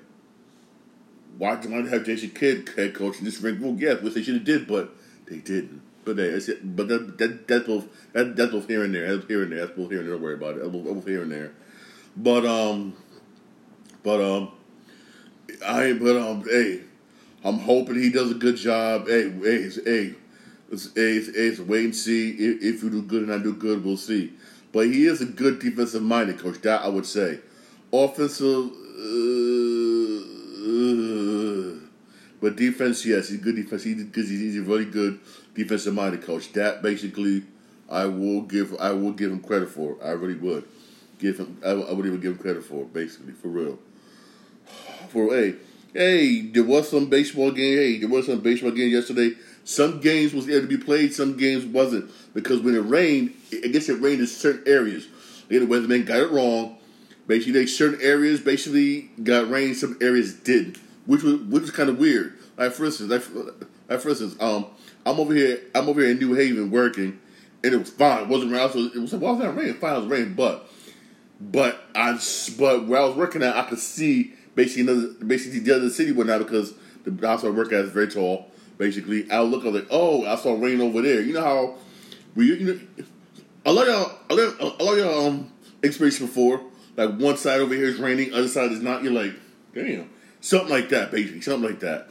"Why 1.38 1.56
do 1.56 1.68
you 1.68 1.74
want 1.74 1.86
to 1.86 1.90
have 1.90 2.04
Jason 2.04 2.30
Kidd 2.30 2.68
head 2.76 2.94
coach 2.94 3.18
and 3.18 3.26
this 3.26 3.38
Frank 3.38 3.58
Vogel?" 3.58 3.80
Yes, 3.80 4.02
which 4.02 4.14
they 4.14 4.22
should 4.22 4.34
have 4.34 4.44
did, 4.44 4.66
but 4.66 4.94
they 5.26 5.38
didn't. 5.38 5.82
But 6.04 6.16
they, 6.16 6.30
hey, 6.30 6.54
but 6.62 6.88
that, 6.88 7.18
that 7.18 7.48
that's 7.48 7.66
both 7.66 7.88
that, 8.12 8.36
that's 8.36 8.52
both 8.52 8.68
here 8.68 8.84
and 8.84 8.94
there. 8.94 9.16
That's 9.16 9.26
here 9.26 9.42
and 9.42 9.52
there. 9.52 9.66
That's 9.66 9.76
both 9.76 9.90
here 9.90 10.00
and 10.00 10.08
there. 10.08 10.14
Don't 10.14 10.22
worry 10.22 10.34
about 10.34 10.56
it. 10.56 10.62
That's 10.62 10.70
both 10.70 11.06
here 11.06 11.22
and 11.22 11.32
there. 11.32 11.52
But 12.16 12.46
um, 12.46 12.94
but 14.02 14.20
um, 14.20 14.52
I 15.66 15.92
but 15.94 16.16
um, 16.16 16.44
hey, 16.48 16.82
I'm 17.44 17.58
hoping 17.58 17.96
he 17.96 18.10
does 18.10 18.30
a 18.30 18.34
good 18.34 18.56
job. 18.56 19.06
Hey, 19.08 19.30
hey, 19.30 19.56
it's, 19.56 19.76
hey, 19.84 20.14
it's, 20.70 20.92
hey, 20.94 21.12
it's, 21.12 21.26
hey, 21.34 21.42
it's 21.46 21.60
wait 21.60 21.84
and 21.84 21.96
see. 21.96 22.30
If, 22.30 22.62
if 22.62 22.82
you 22.82 22.90
do 22.90 23.02
good 23.02 23.22
and 23.22 23.32
I 23.32 23.38
do 23.38 23.54
good, 23.54 23.84
we'll 23.84 23.96
see. 23.96 24.32
But 24.72 24.86
he 24.86 25.06
is 25.06 25.20
a 25.20 25.26
good 25.26 25.58
defensive 25.58 26.02
minded 26.02 26.38
coach. 26.38 26.60
That 26.62 26.82
I 26.82 26.88
would 26.88 27.06
say. 27.06 27.40
Offensive. 27.92 28.70
Uh, 28.98 30.20
uh, 30.60 31.80
but 32.40 32.56
defense, 32.56 33.04
yes, 33.04 33.28
he's 33.28 33.40
good 33.40 33.56
defense. 33.56 33.84
He's, 33.84 34.06
he's 34.14 34.58
a 34.58 34.62
really 34.62 34.84
good 34.84 35.20
defensive 35.54 35.94
minded 35.94 36.22
coach. 36.22 36.52
That 36.52 36.82
basically, 36.82 37.44
I 37.88 38.06
will 38.06 38.42
give 38.42 38.78
I 38.78 38.92
will 38.92 39.12
give 39.12 39.32
him 39.32 39.40
credit 39.40 39.70
for. 39.70 39.96
I 40.02 40.10
really 40.10 40.34
would 40.34 40.64
give 41.18 41.38
him. 41.38 41.58
I, 41.64 41.70
I 41.70 41.92
would 41.92 42.06
even 42.06 42.20
give 42.20 42.32
him 42.32 42.38
credit 42.38 42.64
for. 42.64 42.84
Basically, 42.84 43.32
for 43.32 43.48
real. 43.48 43.78
For 45.08 45.34
hey, 45.34 45.56
hey, 45.92 46.42
there 46.42 46.64
was 46.64 46.88
some 46.88 47.06
baseball 47.06 47.50
game. 47.50 47.76
Hey, 47.76 47.98
there 47.98 48.08
was 48.08 48.26
some 48.26 48.40
baseball 48.40 48.70
game 48.70 48.90
yesterday. 48.90 49.32
Some 49.64 50.00
games 50.00 50.32
was 50.32 50.48
able 50.48 50.62
to 50.62 50.66
be 50.66 50.76
played. 50.76 51.12
Some 51.14 51.36
games 51.36 51.64
wasn't 51.64 52.10
because 52.34 52.60
when 52.60 52.74
it 52.74 52.80
rained, 52.80 53.34
I 53.52 53.68
guess 53.68 53.88
it 53.88 54.00
rained 54.00 54.20
in 54.20 54.26
certain 54.26 54.66
areas. 54.66 55.06
The 55.48 55.58
weatherman 55.60 56.06
got 56.06 56.20
it 56.20 56.30
wrong. 56.30 56.78
Basically, 57.26 57.66
certain 57.66 58.00
areas 58.00 58.40
basically 58.40 59.10
got 59.22 59.50
rain. 59.50 59.74
Some 59.74 59.98
areas 60.00 60.34
didn't, 60.34 60.78
which 61.06 61.22
was 61.22 61.40
which 61.42 61.62
was 61.62 61.70
kind 61.70 61.88
of 61.88 61.98
weird. 61.98 62.36
Like 62.56 62.72
for 62.72 62.86
instance, 62.86 63.10
like, 63.10 63.58
like 63.88 64.00
for 64.00 64.10
instance, 64.10 64.36
um, 64.40 64.66
I'm 65.06 65.20
over 65.20 65.34
here. 65.34 65.60
I'm 65.74 65.88
over 65.88 66.00
here 66.00 66.10
in 66.10 66.18
New 66.18 66.34
Haven 66.34 66.70
working, 66.70 67.20
and 67.62 67.74
it 67.74 67.76
was 67.76 67.90
fine. 67.90 68.24
It 68.24 68.28
wasn't 68.28 68.52
rain. 68.52 68.70
So 68.70 68.78
it 68.78 68.96
was 68.96 69.12
it's 69.12 69.22
not 69.22 69.56
raining. 69.56 69.74
Fine, 69.74 69.96
it 69.96 69.98
was 70.00 70.06
raining, 70.08 70.34
but 70.34 70.68
but 71.40 71.80
I 71.94 72.18
but 72.58 72.86
where 72.86 73.00
I 73.00 73.04
was 73.04 73.16
working 73.16 73.42
at, 73.42 73.56
I 73.56 73.62
could 73.62 73.78
see 73.78 74.34
basically 74.54 74.82
another 74.82 75.08
basically 75.24 75.60
the 75.60 75.76
other 75.76 75.90
city 75.90 76.12
went 76.12 76.30
out 76.30 76.38
because 76.38 76.74
the 77.04 77.26
house 77.26 77.44
I 77.44 77.50
work 77.50 77.72
at 77.72 77.84
is 77.84 77.90
very 77.90 78.08
tall. 78.08 78.50
Basically, 78.78 79.30
I 79.30 79.40
look, 79.40 79.64
was 79.64 79.74
like, 79.74 79.88
oh, 79.90 80.24
I 80.24 80.36
saw 80.36 80.54
rain 80.54 80.80
over 80.80 81.02
there. 81.02 81.20
You 81.20 81.34
know 81.34 81.42
how 81.42 81.74
we 82.34 82.46
you 82.54 82.66
know. 82.66 83.04
I 83.66 83.70
love 83.70 83.86
y'all. 83.86 84.18
I 84.30 84.34
love, 84.34 84.56
I 84.80 84.82
love 84.82 84.98
y'all 84.98 85.26
um, 85.26 85.52
experience 85.82 86.18
before. 86.18 86.62
Like 86.96 87.16
one 87.18 87.36
side 87.36 87.60
over 87.60 87.74
here 87.74 87.88
is 87.88 87.98
raining, 87.98 88.32
other 88.32 88.48
side 88.48 88.72
is 88.72 88.80
not. 88.80 89.02
You're 89.02 89.12
like, 89.12 89.34
damn, 89.74 90.08
something 90.40 90.70
like 90.70 90.88
that, 90.90 91.10
basically, 91.10 91.40
something 91.40 91.68
like 91.70 91.80
that. 91.80 92.08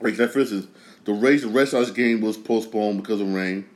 Like 0.00 0.16
that, 0.16 0.32
for 0.32 0.40
instance, 0.40 0.66
the 1.04 1.12
race, 1.12 1.42
the 1.42 1.48
Red 1.48 1.68
Sox 1.68 1.90
game 1.90 2.20
was 2.20 2.36
postponed 2.36 3.02
because 3.02 3.20
of 3.20 3.32
rain. 3.32 3.68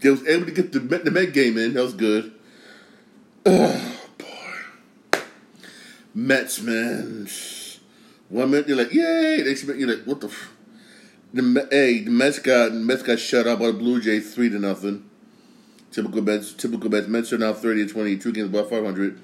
They 0.00 0.10
was 0.10 0.26
able 0.26 0.46
to 0.46 0.52
get 0.52 0.72
the 0.72 0.80
the 0.80 1.10
Met 1.10 1.32
game 1.32 1.58
in. 1.58 1.74
That 1.74 1.82
was 1.82 1.94
good. 1.94 2.32
Boy, 3.44 3.97
Mets 6.14 6.60
man. 6.60 7.28
One 8.28 8.50
minute 8.50 8.68
you're 8.68 8.76
like, 8.76 8.92
yay! 8.92 9.42
Next 9.44 9.64
minute 9.64 9.80
you're 9.80 9.96
like, 9.96 10.04
what 10.04 10.20
the? 10.20 10.28
F-? 10.28 10.52
The 11.32 11.68
hey, 11.70 12.00
the 12.00 12.10
Mets 12.10 12.38
got 12.38 12.72
the 12.72 12.78
Mets 12.78 13.02
got 13.02 13.18
shut 13.18 13.46
out 13.46 13.58
by 13.58 13.66
the 13.66 13.72
Blue 13.74 14.00
Jays 14.00 14.34
three 14.34 14.48
to 14.48 14.58
nothing. 14.58 15.08
Typical 15.90 16.22
Mets. 16.22 16.52
Typical 16.52 16.90
Mets. 16.90 17.08
Mets 17.08 17.32
are 17.32 17.38
now 17.38 17.52
thirty 17.52 17.86
to 17.86 17.92
twenty. 17.92 18.16
Two 18.16 18.32
games 18.32 18.48
above 18.48 18.70
five 18.70 18.84
hundred. 18.84 19.20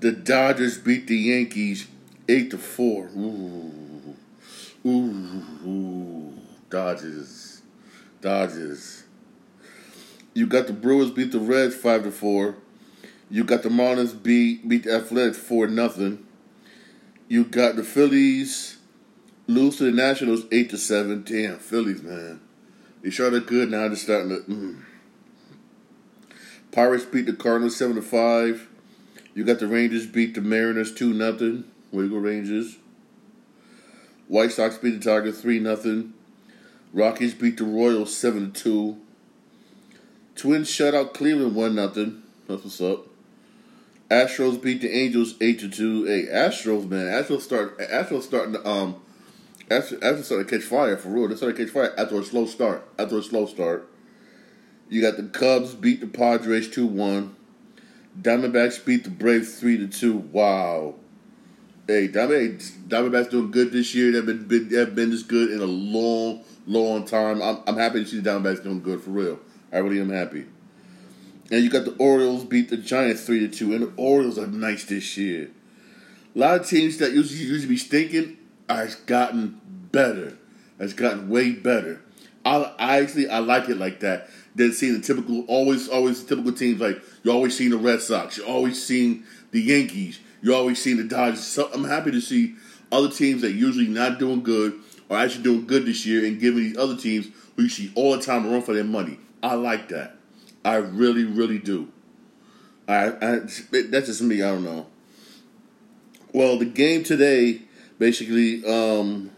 The 0.00 0.12
Dodgers 0.12 0.78
beat 0.78 1.06
the 1.06 1.16
Yankees 1.16 1.86
eight 2.28 2.50
to 2.50 2.58
four. 2.58 3.10
Ooh. 3.16 3.70
Ooh, 4.84 5.44
ooh, 5.64 6.32
Dodgers, 6.68 7.62
Dodgers. 8.20 9.04
You 10.34 10.48
got 10.48 10.66
the 10.66 10.72
Brewers 10.72 11.12
beat 11.12 11.30
the 11.30 11.38
Reds 11.38 11.76
five 11.76 12.02
to 12.02 12.10
four. 12.10 12.56
You 13.32 13.44
got 13.44 13.62
the 13.62 13.70
Marlins 13.70 14.22
beat 14.22 14.68
beat 14.68 14.84
the 14.84 14.94
Athletics 14.94 15.38
four 15.38 15.66
nothing. 15.66 16.26
You 17.28 17.44
got 17.44 17.76
the 17.76 17.82
Phillies 17.82 18.76
lose 19.46 19.78
to 19.78 19.84
the 19.84 19.90
Nationals 19.90 20.44
eight 20.52 20.68
to 20.68 20.76
seven. 20.76 21.24
Damn, 21.24 21.58
Phillies, 21.58 22.02
man. 22.02 22.42
They 23.00 23.08
sure 23.08 23.30
look 23.30 23.46
good 23.46 23.70
now. 23.70 23.88
They're 23.88 23.96
starting 23.96 24.28
to. 24.28 24.42
Mm. 24.42 24.82
Pirates 26.72 27.06
beat 27.06 27.24
the 27.24 27.32
Cardinals 27.32 27.74
seven 27.74 27.96
to 27.96 28.02
five. 28.02 28.68
You 29.34 29.44
got 29.44 29.60
the 29.60 29.66
Rangers 29.66 30.06
beat 30.06 30.34
the 30.34 30.42
Mariners 30.42 30.92
two 30.92 31.14
nothing. 31.14 31.64
Wiggle 31.90 32.18
Rangers. 32.18 32.76
White 34.28 34.52
Sox 34.52 34.76
beat 34.76 35.00
the 35.00 35.10
Tigers 35.10 35.40
3 35.40 35.62
0. 35.62 36.04
Rockies 36.92 37.32
beat 37.32 37.56
the 37.56 37.64
Royals 37.64 38.14
7 38.14 38.52
to 38.52 38.62
2. 38.62 38.98
Twins 40.36 40.70
shut 40.70 40.94
out 40.94 41.14
Cleveland 41.14 41.54
1 41.54 41.74
0. 41.74 42.12
That's 42.46 42.64
what's 42.64 42.80
up. 42.80 43.11
Astros 44.12 44.60
beat 44.60 44.82
the 44.82 44.94
Angels 44.94 45.36
8 45.40 45.60
to 45.60 45.70
2. 45.70 46.04
Hey, 46.04 46.26
Astros, 46.26 46.86
man. 46.86 47.06
Astros 47.06 47.40
start 47.40 47.78
Astros 47.78 48.22
starting 48.22 48.52
to 48.52 48.68
um 48.68 48.96
Astros, 49.70 50.00
Astros 50.00 50.24
starting 50.24 50.46
to 50.46 50.58
catch 50.58 50.64
fire 50.64 50.98
for 50.98 51.08
real. 51.08 51.28
They 51.28 51.36
started 51.36 51.56
to 51.56 51.64
catch 51.64 51.72
fire 51.72 51.94
after 51.96 52.20
a 52.20 52.22
slow 52.22 52.44
start. 52.44 52.86
After 52.98 53.16
a 53.16 53.22
slow 53.22 53.46
start. 53.46 53.88
You 54.90 55.00
got 55.00 55.16
the 55.16 55.22
Cubs 55.22 55.74
beat 55.74 56.02
the 56.02 56.06
Padres 56.06 56.68
2 56.68 56.86
1. 56.86 57.36
Diamondbacks 58.20 58.84
beat 58.84 59.04
the 59.04 59.10
Braves 59.10 59.58
3 59.58 59.78
to 59.78 59.88
2. 59.88 60.14
Wow. 60.14 60.96
Hey, 61.86 62.06
Diamond, 62.08 62.60
Diamondbacks 62.88 63.30
doing 63.30 63.50
good 63.50 63.72
this 63.72 63.94
year. 63.94 64.12
They've 64.12 64.26
been, 64.26 64.46
been 64.46 64.68
they've 64.68 64.94
been 64.94 65.08
this 65.08 65.22
good 65.22 65.50
in 65.50 65.60
a 65.60 65.64
long, 65.64 66.44
long 66.66 67.06
time. 67.06 67.40
I'm, 67.40 67.62
I'm 67.66 67.78
happy 67.78 68.04
to 68.04 68.06
see 68.06 68.20
the 68.20 68.28
Diamondbacks 68.28 68.62
doing 68.62 68.82
good 68.82 69.00
for 69.00 69.10
real. 69.10 69.40
I 69.72 69.78
really 69.78 70.00
am 70.02 70.10
happy. 70.10 70.44
And 71.52 71.62
you 71.62 71.68
got 71.68 71.84
the 71.84 71.94
Orioles 71.98 72.44
beat 72.44 72.70
the 72.70 72.78
Giants 72.78 73.24
three 73.26 73.40
to 73.40 73.48
two, 73.48 73.74
and 73.74 73.82
the 73.82 73.92
Orioles 73.96 74.38
are 74.38 74.46
nice 74.46 74.86
this 74.86 75.18
year. 75.18 75.50
A 76.34 76.38
lot 76.38 76.58
of 76.58 76.66
teams 76.66 76.96
that 76.96 77.12
usually 77.12 77.40
usually 77.40 77.68
be 77.68 77.76
stinking 77.76 78.38
has 78.70 78.94
gotten 78.94 79.60
better. 79.92 80.38
Has 80.80 80.94
gotten 80.94 81.28
way 81.28 81.52
better. 81.52 82.00
I, 82.42 82.72
I 82.78 83.00
actually 83.02 83.28
I 83.28 83.40
like 83.40 83.68
it 83.68 83.76
like 83.76 84.00
that. 84.00 84.30
Than 84.54 84.72
seeing 84.72 84.94
the 84.94 85.00
typical 85.00 85.44
always 85.46 85.90
always 85.90 86.24
typical 86.24 86.52
teams 86.52 86.80
like 86.80 87.02
you 87.22 87.30
always 87.30 87.54
seeing 87.54 87.70
the 87.70 87.76
Red 87.76 88.00
Sox, 88.00 88.38
you 88.38 88.46
always 88.46 88.82
seeing 88.82 89.24
the 89.50 89.60
Yankees, 89.60 90.20
You 90.40 90.54
always 90.54 90.82
see 90.82 90.94
the 90.94 91.04
Dodgers. 91.04 91.44
So 91.44 91.70
I'm 91.74 91.84
happy 91.84 92.12
to 92.12 92.20
see 92.22 92.54
other 92.90 93.10
teams 93.10 93.42
that 93.42 93.52
usually 93.52 93.88
not 93.88 94.18
doing 94.18 94.42
good 94.42 94.80
are 95.10 95.18
actually 95.18 95.44
doing 95.44 95.66
good 95.66 95.84
this 95.84 96.06
year 96.06 96.24
and 96.24 96.40
giving 96.40 96.62
these 96.62 96.78
other 96.78 96.96
teams 96.96 97.26
who 97.56 97.64
you 97.64 97.68
see 97.68 97.92
all 97.94 98.16
the 98.16 98.22
time 98.22 98.50
run 98.50 98.62
for 98.62 98.72
their 98.72 98.84
money. 98.84 99.18
I 99.42 99.54
like 99.54 99.88
that. 99.90 100.16
I 100.64 100.76
really, 100.76 101.24
really 101.24 101.58
do. 101.58 101.88
I, 102.88 103.08
I 103.08 103.38
that's 103.70 104.06
just 104.06 104.22
me. 104.22 104.42
I 104.42 104.50
don't 104.50 104.64
know. 104.64 104.86
Well, 106.32 106.58
the 106.58 106.64
game 106.64 107.04
today, 107.04 107.62
basically, 107.98 108.64
um, 108.64 109.30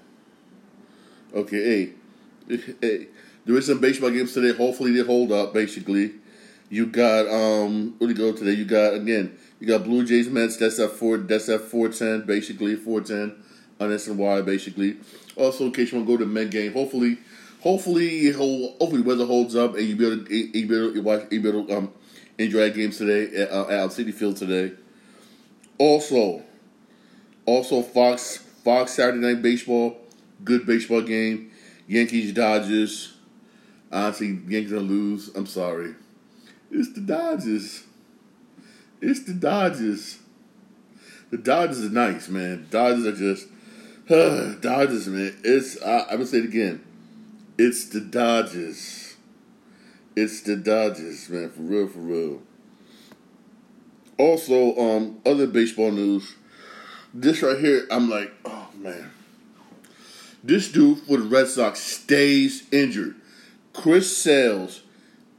okay, 1.35 1.93
hey, 2.49 2.57
hey, 2.81 3.09
there 3.45 3.57
is 3.57 3.67
some 3.67 3.81
baseball 3.81 4.11
games 4.11 4.33
today. 4.33 4.57
Hopefully, 4.57 4.93
they 4.93 5.05
hold 5.05 5.33
up. 5.33 5.53
Basically, 5.53 6.13
you 6.71 6.87
got 6.87 7.27
um, 7.29 7.95
where 7.99 8.13
do 8.13 8.15
you 8.21 8.33
go 8.33 8.37
today? 8.37 8.53
You 8.53 8.65
got 8.65 8.95
again, 8.95 9.37
you 9.61 9.67
got 9.67 9.85
Blue 9.85 10.05
Jays 10.05 10.29
Mets. 10.29 10.57
That's 10.57 10.79
at 10.79 10.91
four. 10.91 11.19
That's 11.19 11.49
at 11.49 11.63
four 11.63 11.89
ten. 11.89 12.23
Basically, 12.27 12.77
four 12.77 13.01
ten 13.01 13.35
on 13.81 13.91
SNY. 13.91 14.45
Basically, 14.45 14.97
also 15.37 15.65
in 15.65 15.73
case 15.73 15.93
you 15.93 15.99
want 15.99 16.09
to 16.09 16.17
go 16.17 16.25
to 16.25 16.31
the 16.31 16.45
game, 16.47 16.73
hopefully, 16.73 17.19
hopefully, 17.65 18.31
hopefully 18.31 19.03
the 19.03 19.09
weather 19.09 19.27
holds 19.27 19.57
up 19.57 19.75
and 19.75 19.85
you 19.85 19.97
be 19.97 20.07
able 20.07 20.93
to 20.93 21.01
watch 21.01 21.23
you 21.31 21.41
be 21.41 21.49
able 21.49 21.67
to 21.67 21.77
um, 21.77 21.93
enjoy 22.39 22.71
games 22.71 22.99
today 22.99 23.35
at, 23.43 23.51
uh, 23.51 23.67
at 23.69 23.91
Citi 23.91 24.13
Field 24.13 24.37
today. 24.37 24.73
Also, 25.79 26.43
also 27.47 27.83
Fox 27.83 28.37
Fox 28.37 28.93
Saturday 28.93 29.19
Night 29.19 29.43
Baseball, 29.43 29.97
good 30.45 30.67
baseball 30.67 31.01
game. 31.01 31.51
Yankees 31.87 32.33
Dodgers. 32.33 33.15
Honestly, 33.91 34.29
Yankees 34.49 34.73
gonna 34.73 34.83
lose. 34.83 35.31
I'm 35.35 35.47
sorry. 35.47 35.95
It's 36.71 36.93
the 36.93 37.01
Dodgers. 37.01 37.85
It's 39.01 39.25
the 39.25 39.35
Dodgers. 39.35 40.19
The 41.31 41.39
Dodgers 41.39 41.85
are 41.85 41.91
nice, 41.91 42.29
man. 42.29 42.67
Dodgers 42.71 43.07
are 43.07 43.17
just 43.17 43.49
Dodgers, 44.63 45.09
man. 45.09 45.37
It's 45.45 45.83
I, 45.83 46.01
I'm 46.03 46.09
gonna 46.11 46.27
say 46.27 46.39
it 46.39 46.45
again. 46.47 46.83
It's 47.57 47.85
the 47.85 48.01
Dodgers. 48.01 49.17
It's 50.17 50.41
the 50.41 50.57
Dodgers, 50.57 51.29
man. 51.29 51.51
For 51.51 51.63
real, 51.63 51.89
for 51.89 52.01
real. 52.01 52.43
Also, 54.19 54.77
um, 54.77 55.21
other 55.25 55.47
baseball 55.47 55.93
news. 55.93 56.35
This 57.13 57.43
right 57.43 57.59
here, 57.59 57.87
I'm 57.93 58.11
like, 58.11 58.33
oh 58.45 58.69
man. 58.77 59.11
This 60.43 60.71
dude 60.71 60.99
for 61.03 61.19
the 61.19 61.25
Red 61.25 61.47
Sox 61.47 61.81
stays 61.81 62.65
injured. 62.73 63.15
Chris 63.73 64.17
Sales, 64.17 64.83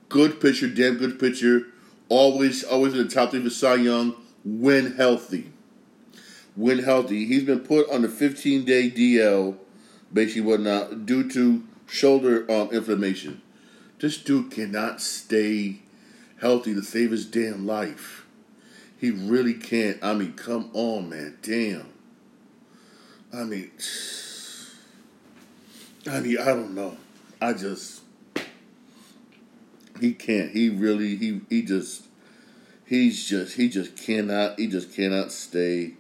good 0.08 0.40
pitcher, 0.40 0.70
damn 0.70 0.96
good 0.96 1.20
pitcher. 1.20 1.68
Always, 2.08 2.64
always 2.64 2.94
in 2.94 3.00
the 3.00 3.14
top 3.14 3.32
three 3.32 3.44
for 3.44 3.50
Cy 3.50 3.76
Young. 3.76 4.16
When 4.46 4.96
healthy, 4.96 5.52
when 6.56 6.80
healthy, 6.80 7.26
he's 7.26 7.44
been 7.44 7.62
put 7.62 7.90
on 7.90 8.04
the 8.04 8.10
15 8.10 8.64
day 8.64 8.90
DL, 8.90 9.58
basically 10.14 10.42
whatnot, 10.44 11.06
due 11.06 11.30
to 11.32 11.64
shoulder 11.88 12.50
um, 12.52 12.70
inflammation. 12.72 13.42
This 14.00 14.18
dude 14.18 14.52
cannot 14.52 15.02
stay 15.02 15.80
healthy 16.42 16.74
to 16.74 16.82
save 16.82 17.12
his 17.12 17.26
damn 17.26 17.66
life. 17.66 18.26
He 18.98 19.12
really 19.12 19.54
can't. 19.54 19.98
I 20.04 20.14
mean, 20.14 20.34
come 20.34 20.70
on, 20.74 21.10
man. 21.10 21.38
Damn. 21.42 21.88
I 23.34 23.44
mean, 23.44 23.72
I 26.10 26.20
mean, 26.20 26.38
I 26.38 26.46
don't 26.46 26.74
know. 26.74 26.98
I 27.42 27.54
just 27.54 28.02
he 30.00 30.14
can't. 30.14 30.52
He 30.52 30.70
really 30.70 31.16
he 31.16 31.42
he 31.50 31.62
just 31.62 32.06
he's 32.86 33.28
just 33.28 33.56
he 33.56 33.70
just 33.70 33.98
cannot 33.98 34.60
he 34.60 34.68
just 34.68 34.94
cannot 34.94 35.32
stay. 35.32 35.94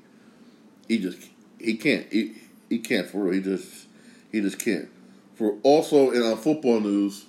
He 0.88 1.00
just 1.00 1.20
he 1.60 1.76
can't 1.76 2.12
he, 2.12 2.42
he 2.70 2.80
can't 2.80 3.08
for 3.08 3.24
real. 3.24 3.34
He 3.34 3.42
just 3.42 3.88
he 4.32 4.42
just 4.42 4.60
can't. 4.60 4.90
For 5.36 5.58
also 5.64 6.12
in 6.12 6.24
uh, 6.24 6.36
football 6.38 6.80
news, 6.80 7.26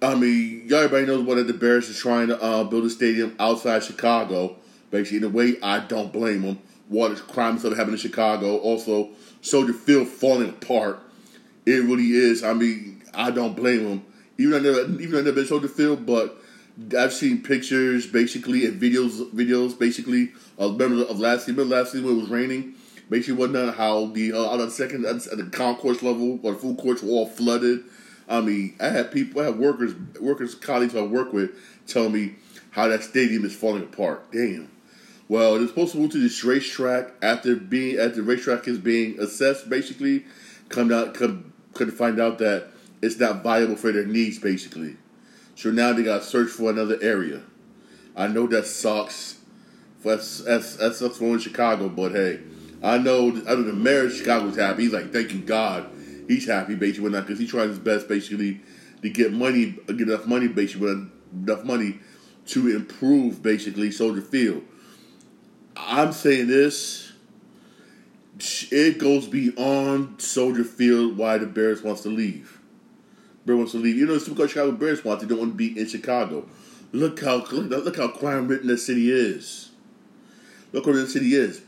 I 0.00 0.14
mean, 0.14 0.68
everybody 0.72 1.06
knows 1.06 1.24
what 1.24 1.44
the 1.46 1.52
Bears 1.52 1.90
are 1.90 1.94
trying 1.94 2.28
to 2.28 2.40
uh, 2.40 2.64
build 2.64 2.84
a 2.84 2.90
stadium 2.90 3.34
outside 3.40 3.82
Chicago. 3.82 4.56
Basically, 4.90 5.18
in 5.18 5.24
a 5.24 5.28
way, 5.28 5.56
I 5.62 5.80
don't 5.80 6.12
blame 6.12 6.42
them. 6.42 6.58
What 6.88 7.16
crime 7.26 7.58
started 7.58 7.76
happening 7.76 7.94
in 7.94 8.00
Chicago. 8.00 8.58
Also, 8.58 9.10
Soldier 9.40 9.72
Field 9.72 10.06
falling 10.06 10.50
apart. 10.50 11.00
It 11.64 11.82
really 11.82 12.12
is. 12.12 12.44
I 12.44 12.52
mean, 12.52 13.02
I 13.12 13.32
don't 13.32 13.56
blame 13.56 13.84
them. 13.84 14.04
Even 14.38 14.54
I 14.54 14.58
never, 14.58 15.02
even 15.02 15.16
I 15.16 15.22
never 15.22 15.32
been 15.32 15.46
Soldier 15.46 15.68
Field, 15.68 16.06
but 16.06 16.40
I've 16.96 17.12
seen 17.12 17.42
pictures, 17.42 18.06
basically, 18.06 18.66
and 18.66 18.80
videos, 18.80 19.30
videos, 19.32 19.76
basically, 19.76 20.30
of 20.58 20.78
remember 20.78 21.02
of 21.04 21.18
last 21.18 21.40
season. 21.40 21.56
Remember 21.56 21.76
last 21.76 21.92
season 21.92 22.06
when 22.06 22.18
it 22.18 22.20
was 22.20 22.30
raining. 22.30 22.74
Basically, 23.08 23.34
wasn't 23.34 23.76
how 23.76 24.06
the 24.06 24.32
uh, 24.32 24.38
on 24.38 24.58
the 24.58 24.70
second 24.70 25.04
at 25.06 25.22
the 25.22 25.48
concourse 25.52 26.02
level 26.02 26.40
or 26.42 26.52
the 26.52 26.58
food 26.58 26.78
courts 26.78 27.02
were 27.02 27.10
all 27.10 27.28
flooded. 27.28 27.84
I 28.28 28.40
mean, 28.40 28.74
I 28.80 28.88
had 28.88 29.12
people, 29.12 29.40
I 29.40 29.46
had 29.46 29.58
workers, 29.58 29.94
workers, 30.20 30.54
colleagues 30.56 30.96
I 30.96 31.02
work 31.02 31.32
with, 31.32 31.50
tell 31.86 32.08
me 32.08 32.34
how 32.70 32.88
that 32.88 33.04
stadium 33.04 33.44
is 33.44 33.54
falling 33.54 33.84
apart. 33.84 34.32
Damn. 34.32 34.70
Well, 35.28 35.56
it's 35.56 35.70
supposed 35.70 35.92
to 35.92 35.98
move 35.98 36.12
to 36.12 36.18
this 36.18 36.42
racetrack 36.44 37.12
after 37.22 37.56
being 37.56 37.98
at 37.98 38.14
the 38.14 38.22
racetrack 38.22 38.66
is 38.66 38.78
being 38.78 39.18
assessed. 39.20 39.70
Basically, 39.70 40.24
come 40.68 40.92
out, 40.92 41.14
come, 41.14 41.52
could 41.74 41.92
find 41.92 42.20
out 42.20 42.38
that 42.38 42.68
it's 43.02 43.18
not 43.18 43.42
viable 43.42 43.76
for 43.76 43.92
their 43.92 44.06
needs. 44.06 44.38
Basically, 44.38 44.96
so 45.54 45.70
now 45.70 45.92
they 45.92 46.02
got 46.02 46.22
to 46.22 46.26
search 46.26 46.50
for 46.50 46.70
another 46.70 46.98
area. 47.00 47.42
I 48.16 48.26
know 48.28 48.46
that 48.48 48.66
sucks. 48.66 49.38
That's, 50.02 50.40
that's, 50.40 50.76
that 50.76 50.94
sucks 50.94 51.20
in 51.20 51.38
Chicago, 51.40 51.88
but 51.88 52.12
hey, 52.12 52.40
I 52.86 52.98
know, 52.98 53.30
other 53.48 53.64
than 53.64 53.84
of 53.84 54.12
Chicago's 54.12 54.56
happy. 54.56 54.84
He's 54.84 54.92
like, 54.92 55.12
thank 55.12 55.32
you, 55.32 55.40
God. 55.40 55.90
He's 56.28 56.46
happy, 56.46 56.76
basically, 56.76 57.10
because 57.10 57.40
he 57.40 57.46
tries 57.48 57.70
his 57.70 57.80
best, 57.80 58.06
basically, 58.06 58.60
to 59.02 59.10
get 59.10 59.32
money, 59.32 59.76
get 59.88 60.02
enough 60.02 60.26
money, 60.26 60.46
basically, 60.46 61.08
enough 61.32 61.64
money 61.64 61.98
to 62.46 62.76
improve, 62.76 63.42
basically, 63.42 63.90
Soldier 63.90 64.20
Field. 64.20 64.62
I'm 65.76 66.12
saying 66.12 66.46
this, 66.46 67.12
it 68.70 68.98
goes 68.98 69.26
beyond 69.26 70.22
Soldier 70.22 70.62
Field 70.62 71.16
why 71.16 71.38
the 71.38 71.46
Bears 71.46 71.82
wants 71.82 72.02
to 72.02 72.08
leave. 72.08 72.60
Bears 73.46 73.58
wants 73.58 73.72
to 73.72 73.78
leave. 73.78 73.96
You 73.96 74.06
know, 74.06 74.14
it's 74.14 74.28
because 74.28 74.50
Chicago 74.52 74.70
Bears 74.70 75.04
want 75.04 75.22
They 75.22 75.26
don't 75.26 75.40
want 75.40 75.52
to 75.52 75.56
be 75.56 75.76
in 75.76 75.88
Chicago. 75.88 76.46
Look 76.92 77.20
how 77.20 77.38
look 77.38 77.96
how 77.96 78.08
crime 78.08 78.46
ridden 78.46 78.68
the 78.68 78.78
city 78.78 79.10
is. 79.10 79.70
Look 80.72 80.86
where 80.86 80.94
the 80.94 81.08
city 81.08 81.34
is 81.34 81.62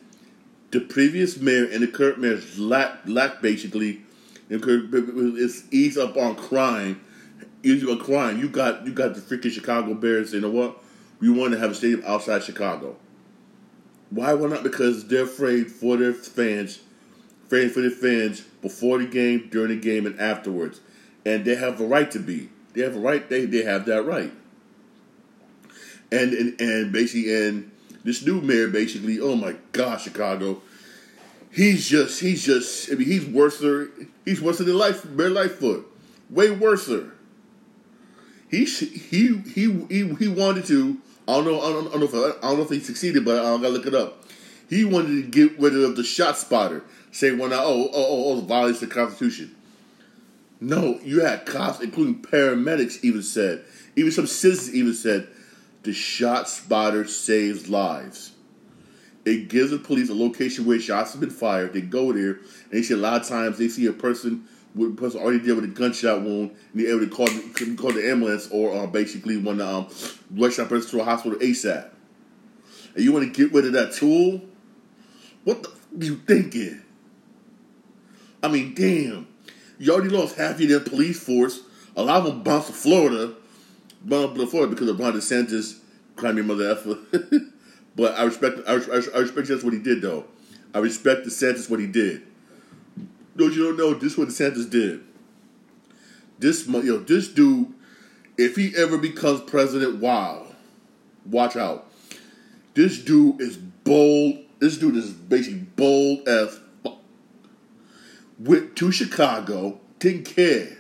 the 0.70 0.81
previous 0.81 1.38
mayor 1.38 1.64
and 1.64 1.83
the 1.83 1.88
current 1.88 2.18
mayor 2.18 2.40
lack, 2.59 3.00
lack 3.07 3.40
basically 3.40 4.02
is 4.50 5.64
ease 5.70 5.96
up 5.96 6.16
on 6.16 6.35
crime. 6.37 7.00
Ease 7.62 7.83
up 7.85 7.90
on 7.90 7.98
crime. 7.98 8.38
You 8.38 8.48
got 8.48 8.87
you 8.87 8.92
got 8.92 9.14
the 9.14 9.20
freaking 9.20 9.50
Chicago 9.50 9.94
Bears. 9.94 10.33
You 10.33 10.40
know 10.40 10.50
what? 10.50 10.83
We 11.20 11.31
want 11.31 11.52
to 11.52 11.59
have 11.59 11.72
a 11.72 11.74
stadium 11.74 12.02
outside 12.07 12.42
Chicago. 12.44 12.96
Why? 14.11 14.35
Why 14.35 14.48
not? 14.48 14.62
Because 14.62 15.07
they're 15.09 15.24
afraid 15.24 15.70
for 15.70 15.96
their 15.96 16.12
fans, 16.12 16.81
afraid 17.46 17.72
for 17.72 17.81
their 17.81 17.90
fans 17.90 18.40
before 18.62 18.98
the 18.98 19.07
game, 19.07 19.48
during 19.50 19.70
the 19.70 19.76
game, 19.81 20.07
and 20.07 20.18
afterwards. 20.20 20.81
And 21.26 21.44
they 21.44 21.57
have 21.57 21.81
a 21.81 21.87
right 21.87 22.11
to 22.12 22.18
be. 22.18 22.48
They 22.74 22.83
have 22.83 22.96
a 22.96 23.00
right. 23.00 23.28
They 23.28 23.44
they 23.44 23.64
have 23.64 23.87
that 23.87 24.04
right. 24.04 24.33
And 26.11 26.33
and, 26.33 26.61
and 26.61 26.92
basically 26.92 27.35
and 27.35 27.70
this 28.08 28.24
new 28.24 28.40
mayor 28.40 28.68
basically, 28.68 29.20
oh 29.20 29.36
my 29.36 29.54
gosh, 29.72 30.04
Chicago. 30.04 30.62
He's 31.52 31.88
just, 31.88 32.20
he's 32.20 32.44
just, 32.44 32.90
I 32.90 32.94
mean, 32.94 33.06
he's 33.06 33.26
worse 33.26 33.62
he's 34.24 34.40
worse 34.40 34.58
than 34.58 34.76
life, 34.76 35.04
Mayor 35.04 35.30
Lightfoot. 35.30 35.86
Way 36.30 36.50
worse. 36.50 36.90
He, 38.50 38.64
he, 38.64 39.38
he, 39.38 39.84
he, 39.88 40.14
he 40.14 40.28
wanted 40.28 40.64
to, 40.66 40.98
I 41.26 41.34
don't 41.34 41.44
know, 41.44 41.60
I 41.60 41.70
don't, 41.70 41.88
I 41.88 41.90
don't 41.98 42.00
know 42.00 42.28
if, 42.28 42.36
I 42.42 42.48
don't 42.48 42.56
know 42.58 42.64
if 42.64 42.70
he 42.70 42.80
succeeded, 42.80 43.24
but 43.24 43.38
I 43.38 43.56
gotta 43.56 43.68
look 43.68 43.86
it 43.86 43.94
up. 43.94 44.24
He 44.70 44.84
wanted 44.84 45.08
to 45.08 45.22
get 45.22 45.58
rid 45.58 45.74
of 45.76 45.96
the 45.96 46.04
shot 46.04 46.38
spotter, 46.38 46.84
saying, 47.12 47.38
well, 47.38 47.50
now, 47.50 47.62
oh, 47.64 47.90
oh, 47.92 47.92
oh, 47.94 48.32
oh, 48.32 48.40
violates 48.40 48.80
the 48.80 48.86
Constitution. 48.86 49.54
No, 50.60 50.98
you 51.02 51.20
had 51.20 51.46
cops, 51.46 51.80
including 51.80 52.22
paramedics, 52.22 53.02
even 53.04 53.22
said, 53.22 53.64
even 53.96 54.12
some 54.12 54.26
citizens 54.26 54.74
even 54.74 54.94
said, 54.94 55.28
the 55.88 55.94
shot 55.94 56.51
spotter 56.51 57.07
saves 57.09 57.70
lives. 57.70 58.33
It 59.24 59.48
gives 59.48 59.70
the 59.70 59.79
police 59.79 60.11
a 60.11 60.14
location 60.14 60.66
where 60.66 60.79
shots 60.79 61.12
have 61.12 61.20
been 61.22 61.31
fired. 61.31 61.72
They 61.72 61.81
go 61.81 62.12
there, 62.12 62.33
and 62.33 62.72
they 62.72 62.83
see 62.83 62.92
a 62.92 62.98
lot 62.98 63.22
of 63.22 63.27
times 63.27 63.57
they 63.57 63.68
see 63.68 63.87
a 63.87 63.94
person 63.94 64.46
with 64.74 64.92
a 64.92 64.94
person 64.94 65.22
already 65.22 65.38
dead 65.38 65.57
with 65.57 65.64
a 65.64 65.68
gunshot 65.68 66.20
wound, 66.20 66.51
and 66.51 66.59
they're 66.74 66.94
able 66.94 67.07
to 67.07 67.11
call, 67.11 67.27
call 67.77 67.92
the 67.92 68.07
ambulance 68.07 68.51
or 68.51 68.77
uh, 68.77 68.87
basically 68.87 69.38
want 69.38 69.61
to 69.61 69.66
um, 69.66 69.88
rush 70.31 70.57
that 70.57 70.68
person 70.68 70.90
to 70.90 71.01
a 71.01 71.05
hospital 71.05 71.38
ASAP. 71.38 71.88
And 72.94 73.03
you 73.03 73.11
want 73.11 73.24
to 73.24 73.31
get 73.33 73.55
rid 73.55 73.64
of 73.64 73.72
that 73.72 73.94
tool? 73.94 74.42
What 75.44 75.62
the 75.62 75.70
f- 75.70 75.87
you 76.01 76.16
thinking? 76.16 76.83
I 78.42 78.48
mean, 78.48 78.74
damn. 78.74 79.27
You 79.79 79.94
already 79.94 80.11
lost 80.11 80.37
half 80.37 80.57
of 80.57 80.61
your 80.61 80.81
police 80.81 81.18
force. 81.18 81.62
A 81.96 82.03
lot 82.03 82.18
of 82.18 82.24
them 82.27 82.42
bounced 82.42 82.66
to 82.66 82.74
Florida 82.74 83.38
Bound 84.02 84.37
Florida 84.50 84.70
because 84.72 84.88
of 84.88 84.98
Ron 84.98 85.14
DeSantis, 85.14 85.78
your 86.22 86.44
mother 86.44 86.70
effer. 86.70 86.98
But 87.98 88.16
I 88.16 88.22
respect 88.22 88.61
I, 88.68 88.74
I, 88.74 88.76
I 88.76 89.18
respect 89.18 89.48
that's 89.48 89.64
what 89.64 89.72
he 89.72 89.80
did 89.80 90.02
though. 90.02 90.24
I 90.72 90.78
respect 90.78 91.26
DeSantis 91.26 91.68
what 91.68 91.80
he 91.80 91.88
did. 91.88 92.22
Those 93.34 93.56
you 93.56 93.64
don't 93.64 93.76
know, 93.76 93.92
this 93.92 94.12
is 94.12 94.18
what 94.18 94.28
DeSantis 94.28 94.70
did. 94.70 95.00
This 96.38 96.64
you 96.68 96.82
know, 96.84 96.98
this 96.98 97.26
dude, 97.26 97.74
if 98.37 98.54
he 98.54 98.72
ever 98.76 98.98
becomes 98.98 99.40
president, 99.40 99.96
wow, 99.96 100.46
watch 101.26 101.56
out. 101.56 101.90
This 102.74 103.00
dude 103.00 103.40
is 103.40 103.56
bold. 103.56 104.38
This 104.61 104.78
dude 104.78 104.94
is 104.94 105.11
basically 105.11 105.58
bold 105.74 106.28
as 106.28 106.61
fuck. 106.84 106.98
Went 108.38 108.76
to 108.76 108.92
Chicago, 108.92 109.80
didn't 109.98 110.24
care. 110.24 110.77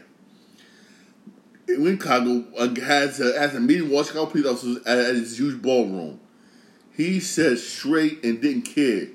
Chicago 1.68 2.44
uh, 2.56 2.74
has 2.80 3.20
a, 3.20 3.38
has 3.38 3.54
a 3.54 3.60
meeting 3.60 3.90
with 3.90 4.06
Chicago 4.06 4.30
police 4.30 4.46
officers 4.46 4.78
at, 4.86 4.98
at 4.98 5.14
his 5.14 5.38
huge 5.38 5.60
ballroom. 5.60 6.20
He 6.96 7.20
said 7.20 7.58
straight 7.58 8.24
and 8.24 8.40
didn't 8.40 8.62
care. 8.62 9.08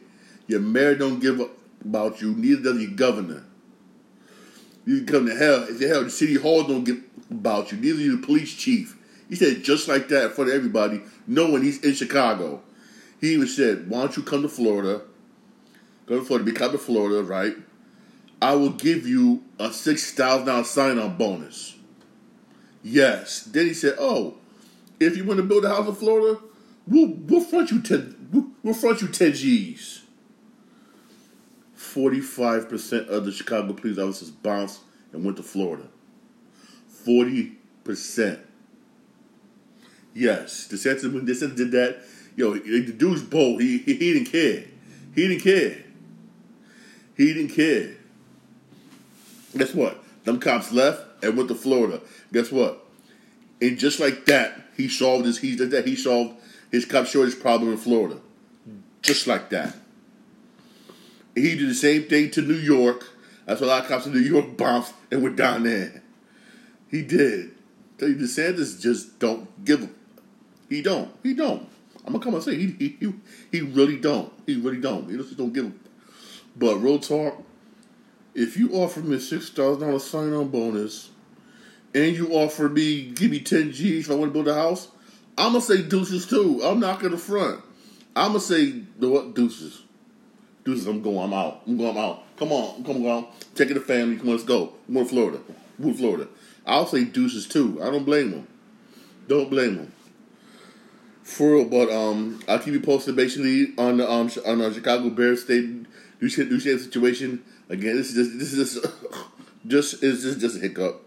Your 0.48 0.60
mayor 0.60 0.96
don't 0.96 1.20
give 1.20 1.42
up 1.42 1.52
about 1.84 2.22
you, 2.22 2.34
neither 2.36 2.62
does 2.74 2.82
your 2.82 2.92
governor. 2.92 3.44
You 4.86 4.98
can 4.98 5.06
come 5.06 5.26
to 5.28 5.36
hell. 5.36 5.66
If 5.68 5.80
hell, 5.82 6.04
the 6.04 6.10
city 6.10 6.36
hall 6.36 6.63
don't 6.63 6.84
give 6.84 7.04
about 7.32 7.72
you, 7.72 7.78
neither 7.78 8.00
do 8.00 8.18
the 8.18 8.26
police 8.26 8.54
chief. 8.54 8.98
He 9.30 9.36
said 9.36 9.63
just 9.63 9.88
like 9.88 10.10
that 10.10 10.26
in 10.26 10.30
front 10.32 10.50
of 10.50 10.56
everybody, 10.56 11.02
knowing 11.26 11.63
he's 11.63 11.84
in 11.84 11.94
Chicago. 11.94 12.62
He 13.20 13.34
even 13.34 13.48
said, 13.48 13.89
Why 13.89 14.02
don't 14.02 14.18
you 14.18 14.24
come 14.24 14.42
to 14.42 14.50
Florida? 14.50 15.02
Go 16.06 16.20
to 16.20 16.26
Florida, 16.26 16.46
become 16.46 16.72
to 16.74 16.78
Florida, 16.78 17.24
right? 17.24 17.56
I 18.42 18.56
will 18.56 18.72
give 18.72 19.08
you 19.08 19.44
a 19.58 19.72
six 19.72 20.13
thousand 20.13 20.48
dollar 20.48 20.66
sign 20.66 21.00
on 21.00 21.18
bonus. 21.18 21.73
Yes. 22.84 23.43
Then 23.43 23.67
he 23.67 23.74
said, 23.74 23.96
Oh, 23.98 24.36
if 25.00 25.17
you 25.17 25.24
want 25.24 25.38
to 25.38 25.43
build 25.43 25.65
a 25.65 25.69
house 25.69 25.88
in 25.88 25.96
Florida, 25.96 26.39
we'll 26.88 27.08
we'll 27.08 27.41
front 27.41 27.72
you 27.72 27.82
ten 27.82 28.30
we'll, 28.32 28.48
we'll 28.62 28.74
front 28.74 29.02
you 29.02 29.08
ten 29.08 29.34
G's. 29.34 30.02
45% 31.78 33.08
of 33.10 33.26
the 33.26 33.32
Chicago 33.32 33.74
police 33.74 34.00
officers 34.00 34.32
bounced 34.32 34.82
and 35.12 35.24
went 35.24 35.38
to 35.38 35.43
Florida. 35.43 35.84
40%. 37.06 38.39
Yes, 40.15 40.67
DeSantis, 40.72 41.13
when 41.13 41.28
DeSantis 41.28 41.56
did 41.56 41.72
that, 41.72 42.02
yo, 42.36 42.54
the 42.56 42.91
dude's 42.93 43.22
bold. 43.22 43.62
He, 43.62 43.80
he, 43.80 43.93
he 43.93 44.13
didn't 44.13 44.32
care. 44.32 44.63
He 45.13 45.28
didn't 45.28 45.43
care. 45.43 45.84
He 47.15 47.34
didn't 47.34 47.50
care. 47.56 47.96
Guess 49.56 49.76
what? 49.76 50.04
Them 50.24 50.39
cops 50.39 50.72
left 50.72 51.12
and 51.24 51.38
went 51.38 51.50
to 51.50 51.56
Florida. 51.56 52.02
Guess 52.32 52.52
what? 52.52 52.86
And 53.62 53.78
just 53.78 54.00
like 54.00 54.26
that, 54.26 54.62
he 54.76 54.88
solved 54.88 55.26
his 55.26 55.40
he 55.40 55.56
did 55.56 55.72
that. 55.72 55.88
He 55.88 55.96
solved 55.96 56.36
his 56.72 56.86
cop 56.86 57.06
shortage 57.06 57.40
problem 57.40 57.72
in 57.72 57.78
Florida. 57.78 58.20
Just 59.02 59.28
like 59.28 59.50
that. 59.50 59.76
He 61.36 61.56
did 61.56 61.70
the 61.70 61.74
same 61.76 62.04
thing 62.04 62.32
to 62.32 62.42
New 62.42 62.56
York. 62.56 63.10
That's 63.46 63.62
why 63.62 63.68
a 63.68 63.70
lot 63.70 63.84
of 63.84 63.90
cops 63.90 64.06
in 64.06 64.14
New 64.14 64.20
York 64.20 64.56
bounced 64.58 64.94
and 65.12 65.24
went 65.24 65.36
down 65.36 65.64
there. 65.64 66.02
He 66.90 67.02
did. 67.02 67.52
Tell 67.98 68.10
you, 68.10 68.16
DeSantis 68.16 68.80
just 68.80 69.20
don't 69.20 69.66
give. 69.66 69.90
He 70.70 70.82
don't. 70.82 71.12
He 71.24 71.34
don't. 71.34 71.68
I'm 72.06 72.14
gonna 72.14 72.24
come 72.24 72.36
and 72.36 72.44
say 72.44 72.56
he 72.56 72.72
he 72.78 72.98
he, 73.00 73.14
he 73.52 73.62
really 73.62 73.98
don't. 73.98 74.32
He 74.46 74.56
really 74.56 74.80
don't. 74.80 75.10
He 75.10 75.18
just 75.18 75.38
don't 75.38 75.54
give 75.54 75.68
a. 75.68 75.72
But 76.56 76.78
real 76.78 77.00
talk, 77.00 77.42
if 78.36 78.58
you 78.58 78.72
offer 78.74 79.00
me 79.00 79.20
six 79.20 79.50
thousand 79.50 79.88
dollar 79.88 80.00
sign 80.00 80.34
on 80.34 80.50
bonus, 80.50 81.10
and 81.94 82.16
you 82.16 82.30
offer 82.34 82.70
me 82.70 83.04
give 83.12 83.32
me 83.32 83.40
ten 83.40 83.72
G's 83.72 84.06
if 84.06 84.12
I 84.12 84.16
want 84.16 84.30
to 84.30 84.34
build 84.34 84.48
a 84.48 84.54
house, 84.54 84.88
I'm 85.38 85.54
gonna 85.54 85.62
say 85.62 85.82
deuces 85.82 86.28
too. 86.28 86.62
I'm 86.64 86.80
not 86.80 87.00
gonna 87.00 87.18
front. 87.18 87.62
I'm 88.16 88.30
gonna 88.30 88.40
say 88.40 88.72
what 89.00 89.34
deuces. 89.34 89.82
Deuces, 90.64 90.88
I'm 90.88 91.02
going. 91.02 91.20
I'm 91.20 91.34
out. 91.34 91.62
I'm 91.68 91.78
going. 91.78 91.98
I'm 91.98 91.98
out. 91.98 92.24
Come 92.38 92.52
on, 92.52 92.84
come 92.84 93.06
on. 93.06 93.28
Taking 93.56 93.76
the 93.76 93.82
family. 93.82 94.18
Come 94.18 94.30
on, 94.30 94.36
let's 94.36 94.44
go. 94.44 94.74
Going 94.92 95.06
to 95.06 95.10
Florida. 95.10 95.40
Move 95.78 95.98
Florida. 95.98 96.28
I'll 96.66 96.88
say 96.88 97.04
deuces 97.04 97.48
too. 97.48 97.80
I 97.82 97.90
don't 97.90 98.06
blame 98.06 98.32
them. 98.32 98.48
Don't 99.28 99.50
blame 99.50 99.76
them. 99.76 99.92
For 101.24 101.56
real, 101.56 101.66
but 101.66 101.90
um, 101.90 102.42
I'll 102.48 102.60
keep 102.60 102.74
you 102.74 102.82
posted 102.82 103.16
basically 103.16 103.74
on 103.78 103.98
the 103.98 104.10
um 104.10 104.30
on 104.46 104.60
the 104.60 104.74
Chicago 104.74 105.10
Bears 105.10 105.44
state 105.44 105.86
new 106.20 106.30
situation. 106.30 107.44
Again, 107.70 107.96
this 107.96 108.14
is 108.14 108.16
just 108.16 108.40
this 108.40 108.54
is 108.54 108.74
just 108.74 108.96
just 109.68 110.04
is 110.04 110.24
just 110.24 110.40
just 110.40 110.58
a 110.58 110.60
hiccup. 110.60 111.02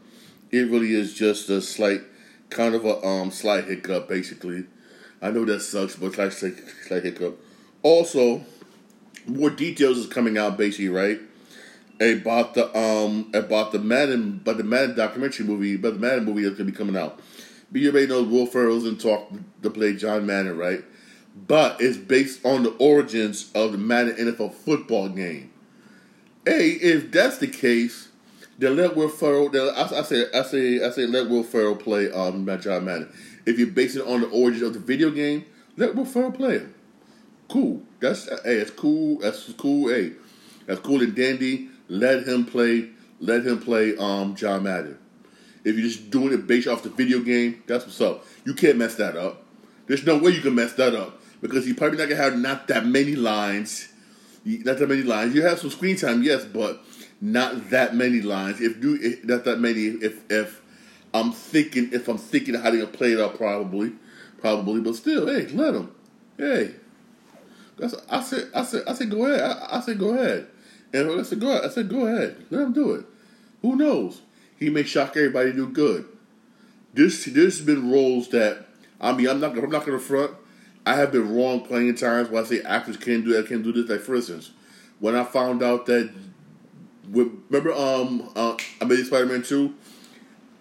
It 0.50 0.70
really 0.70 0.94
is 0.94 1.14
just 1.14 1.48
a 1.50 1.60
slight 1.60 2.02
kind 2.50 2.74
of 2.74 2.84
a 2.84 3.04
um 3.04 3.30
slight 3.30 3.64
hiccup, 3.64 4.08
basically. 4.08 4.64
I 5.20 5.30
know 5.30 5.44
that 5.44 5.60
sucks, 5.60 5.96
but 5.96 6.18
it's 6.18 6.42
like 6.42 6.58
slight 6.86 7.04
hiccup. 7.04 7.40
Also 7.82 8.44
more 9.26 9.50
details 9.50 9.98
is 9.98 10.06
coming 10.06 10.38
out 10.38 10.56
basically, 10.56 10.88
right? 10.88 11.20
About 12.00 12.54
the 12.54 12.76
um 12.78 13.30
about 13.34 13.72
the 13.72 13.78
Madden 13.78 14.40
but 14.44 14.56
the 14.58 14.64
Madden 14.64 14.96
documentary 14.96 15.46
movie, 15.46 15.76
but 15.76 15.94
the 15.94 16.00
Madden 16.00 16.24
movie 16.24 16.42
that's 16.42 16.56
gonna 16.56 16.70
be 16.70 16.76
coming 16.76 16.96
out. 16.96 17.20
But 17.72 17.80
you 17.80 17.90
already 17.90 18.06
know 18.06 18.22
Will 18.22 18.46
Ferrell's 18.46 18.86
in 18.86 18.96
talk 18.96 19.32
to 19.62 19.70
play 19.70 19.94
John 19.94 20.26
Madden, 20.26 20.56
right? 20.56 20.84
But 21.46 21.80
it's 21.80 21.98
based 21.98 22.44
on 22.46 22.62
the 22.62 22.70
origins 22.78 23.50
of 23.54 23.72
the 23.72 23.78
Madden 23.78 24.16
NFL 24.16 24.54
football 24.54 25.08
game. 25.08 25.52
Hey, 26.46 26.70
if 26.70 27.10
that's 27.10 27.38
the 27.38 27.48
case, 27.48 28.08
then 28.58 28.76
let 28.76 28.96
Will 28.96 29.08
Ferrell. 29.08 29.48
Then 29.48 29.68
I, 29.74 29.82
I 29.82 30.02
say, 30.02 30.26
I 30.32 30.42
say, 30.42 30.84
I 30.84 30.90
say, 30.90 31.06
let 31.06 31.28
Will 31.28 31.42
Ferrell 31.42 31.76
play 31.76 32.10
um 32.10 32.46
John 32.60 32.84
Madden. 32.84 33.12
If 33.44 33.58
you 33.58 33.66
base 33.66 33.96
it 33.96 34.06
on 34.06 34.22
the 34.22 34.28
origins 34.28 34.62
of 34.62 34.72
the 34.72 34.80
video 34.80 35.10
game, 35.10 35.44
let 35.76 35.94
Will 35.94 36.04
Ferrell 36.04 36.32
play 36.32 36.58
him. 36.58 36.74
Cool. 37.48 37.82
That's 38.00 38.28
hey, 38.44 38.56
it's 38.56 38.70
cool. 38.70 39.18
That's 39.18 39.52
cool. 39.52 39.88
Hey, 39.88 40.12
that's 40.66 40.80
cool 40.80 41.02
and 41.02 41.14
dandy. 41.14 41.68
Let 41.88 42.26
him 42.26 42.44
play. 42.44 42.90
Let 43.20 43.46
him 43.46 43.60
play. 43.60 43.96
Um, 43.96 44.34
John 44.34 44.64
Madden. 44.64 44.98
If 45.64 45.76
you're 45.76 45.88
just 45.88 46.10
doing 46.10 46.32
it 46.32 46.46
based 46.46 46.68
off 46.68 46.82
the 46.82 46.90
video 46.90 47.20
game, 47.20 47.62
that's 47.66 47.84
what's 47.84 48.00
up. 48.00 48.24
You 48.44 48.54
can't 48.54 48.78
mess 48.78 48.94
that 48.96 49.16
up. 49.16 49.42
There's 49.86 50.04
no 50.04 50.18
way 50.18 50.30
you 50.32 50.40
can 50.40 50.54
mess 50.54 50.72
that 50.74 50.94
up 50.94 51.20
because 51.40 51.64
he's 51.64 51.76
probably 51.76 51.98
not 51.98 52.08
gonna 52.08 52.22
have 52.22 52.38
not 52.38 52.68
that 52.68 52.86
many 52.86 53.14
lines. 53.14 53.88
Not 54.44 54.78
that 54.78 54.88
many 54.88 55.02
lines. 55.02 55.34
You 55.34 55.42
have 55.42 55.58
some 55.58 55.70
screen 55.70 55.96
time, 55.96 56.22
yes, 56.22 56.44
but 56.44 56.84
not 57.20 57.70
that 57.70 57.94
many 57.94 58.20
lines. 58.20 58.60
If 58.60 58.82
you 58.82 59.18
not 59.24 59.44
that 59.44 59.58
many. 59.60 59.82
If 59.82 60.30
if 60.30 60.60
I'm 61.14 61.32
thinking 61.32 61.92
if 61.92 62.08
I'm 62.08 62.18
thinking 62.18 62.54
how 62.54 62.70
to 62.70 62.86
play 62.86 63.12
it 63.12 63.20
out, 63.20 63.36
probably, 63.36 63.92
probably, 64.38 64.80
but 64.80 64.96
still, 64.96 65.26
hey, 65.26 65.46
let 65.48 65.74
him. 65.74 65.92
Hey, 66.36 66.74
that's, 67.78 67.94
I 68.10 68.22
said, 68.22 68.50
I 68.54 68.64
said, 68.64 68.84
I 68.86 68.94
said, 68.94 69.10
go 69.10 69.26
ahead. 69.26 69.40
I, 69.40 69.78
I 69.78 69.80
said, 69.80 69.98
go 69.98 70.14
ahead. 70.14 70.46
And 70.92 71.10
I 71.10 71.22
said, 71.22 71.40
go 71.40 71.50
ahead. 71.50 71.64
I 71.64 71.68
said, 71.68 71.88
go 71.88 72.06
ahead. 72.06 72.46
Let 72.50 72.62
him 72.62 72.72
do 72.72 72.92
it. 72.92 73.06
Who 73.62 73.76
knows? 73.76 74.22
He 74.58 74.70
may 74.70 74.82
shock 74.82 75.16
everybody 75.16 75.52
do 75.52 75.68
good. 75.68 76.06
This, 76.94 77.24
this 77.24 77.58
has 77.58 77.60
been 77.60 77.90
roles 77.90 78.28
that 78.30 78.66
I 79.00 79.12
mean, 79.12 79.28
I'm 79.28 79.40
not, 79.40 79.56
I'm 79.56 79.70
not 79.70 79.84
to 79.84 79.98
front. 79.98 80.32
I 80.84 80.94
have 80.94 81.12
been 81.12 81.34
wrong 81.34 81.66
plenty 81.66 81.90
of 81.90 81.98
times 81.98 82.28
when 82.28 82.42
I 82.42 82.46
say 82.46 82.62
actors 82.62 82.96
can't 82.96 83.24
do 83.24 83.32
that, 83.32 83.48
can't 83.48 83.62
do 83.62 83.72
this. 83.72 83.90
Like 83.90 84.00
for 84.00 84.14
instance, 84.14 84.52
when 85.00 85.14
I 85.14 85.24
found 85.24 85.62
out 85.62 85.86
that, 85.86 86.12
remember, 87.10 87.72
um, 87.72 88.30
uh, 88.36 88.56
Amazing 88.80 89.06
Spider-Man 89.06 89.42
two, 89.42 89.74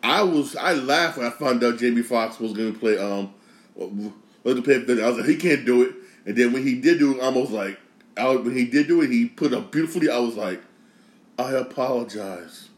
I 0.03 0.21
was 0.21 0.55
I 0.55 0.73
laughed 0.73 1.17
when 1.17 1.27
I 1.27 1.31
found 1.31 1.63
out 1.63 1.79
Jamie 1.79 2.03
Foxx 2.03 2.39
was 2.39 2.53
going 2.53 2.73
to 2.73 2.79
play 2.79 2.97
um, 2.97 3.33
was 3.75 4.55
to 4.55 4.61
play. 4.61 4.75
I 5.03 5.07
was 5.07 5.17
like, 5.17 5.27
he 5.27 5.35
can't 5.35 5.65
do 5.65 5.83
it. 5.83 5.95
And 6.25 6.35
then 6.35 6.53
when 6.53 6.63
he 6.63 6.75
did 6.79 6.99
do 6.99 7.17
it, 7.17 7.23
I 7.23 7.29
was 7.29 7.49
like 7.49 7.79
I, 8.17 8.35
when 8.35 8.55
he 8.55 8.65
did 8.65 8.87
do 8.87 9.01
it, 9.01 9.09
he 9.09 9.27
put 9.27 9.53
up 9.53 9.71
beautifully. 9.71 10.09
I 10.09 10.19
was 10.19 10.35
like, 10.35 10.61
I 11.37 11.51
apologize. 11.51 12.69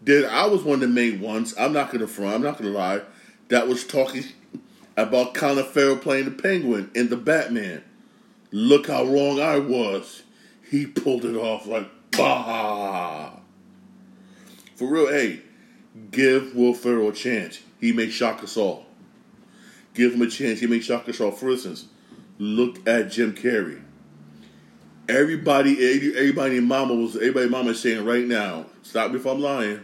Then 0.00 0.24
I 0.24 0.46
was 0.46 0.62
one 0.62 0.74
of 0.74 0.80
the 0.80 0.88
main 0.88 1.20
ones. 1.20 1.54
I'm 1.58 1.72
not 1.72 1.90
gonna 1.90 2.06
front. 2.06 2.34
I'm 2.34 2.42
not 2.42 2.58
gonna 2.58 2.70
lie. 2.70 3.02
That 3.48 3.68
was 3.68 3.86
talking 3.86 4.24
about 4.96 5.34
Colin 5.34 5.64
Farrell 5.64 5.96
playing 5.96 6.26
the 6.26 6.30
Penguin 6.30 6.90
in 6.94 7.08
the 7.08 7.16
Batman. 7.16 7.82
Look 8.50 8.86
how 8.86 9.04
wrong 9.04 9.40
I 9.40 9.58
was. 9.58 10.22
He 10.70 10.86
pulled 10.86 11.24
it 11.24 11.36
off 11.36 11.66
like 11.66 11.88
bah. 12.12 13.32
For 14.76 14.86
real, 14.86 15.08
hey, 15.08 15.42
give 16.10 16.54
Will 16.54 16.74
Ferrell 16.74 17.08
a 17.08 17.12
chance. 17.12 17.60
He 17.80 17.92
may 17.92 18.08
shock 18.10 18.42
us 18.42 18.56
all. 18.56 18.86
Give 19.94 20.14
him 20.14 20.22
a 20.22 20.28
chance. 20.28 20.60
He 20.60 20.66
may 20.66 20.80
shock 20.80 21.08
us 21.08 21.20
all. 21.20 21.32
For 21.32 21.50
instance, 21.50 21.86
look 22.38 22.86
at 22.88 23.10
Jim 23.10 23.34
Carrey. 23.34 23.82
Everybody, 25.08 26.14
everybody 26.16 26.60
Mama 26.60 26.94
was 26.94 27.16
everybody 27.16 27.48
Mama 27.48 27.74
saying 27.74 28.04
right 28.04 28.24
now. 28.24 28.66
Stop 28.82 29.10
me 29.10 29.16
if 29.16 29.26
I'm 29.26 29.40
lying. 29.40 29.80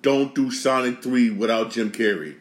Don't 0.00 0.34
do 0.34 0.50
Sonic 0.50 1.02
Three 1.02 1.30
without 1.30 1.72
Jim 1.72 1.90
Carrey. 1.90 2.36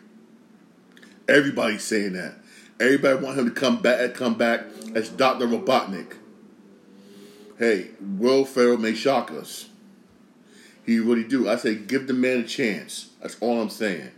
Everybody's 1.28 1.84
saying 1.84 2.14
that. 2.14 2.36
Everybody 2.80 3.24
want 3.24 3.40
him 3.40 3.46
to 3.46 3.52
come 3.52 3.82
back, 3.82 4.14
come 4.14 4.36
back 4.36 4.62
as 4.96 5.10
Doctor 5.10 5.48
Robotnik. 5.48 6.14
Hey, 7.58 7.90
Will 8.00 8.46
Ferrell 8.46 8.78
may 8.78 8.94
shock 8.94 9.32
us. 9.32 9.70
He 10.86 11.00
really 11.00 11.24
do. 11.24 11.50
I 11.50 11.56
say 11.56 11.76
give 11.76 12.08
the 12.08 12.14
man 12.14 12.40
a 12.40 12.44
chance. 12.44 13.10
That's 13.22 13.38
all 13.42 13.60
I'm 13.60 13.70
saying. 13.70 14.12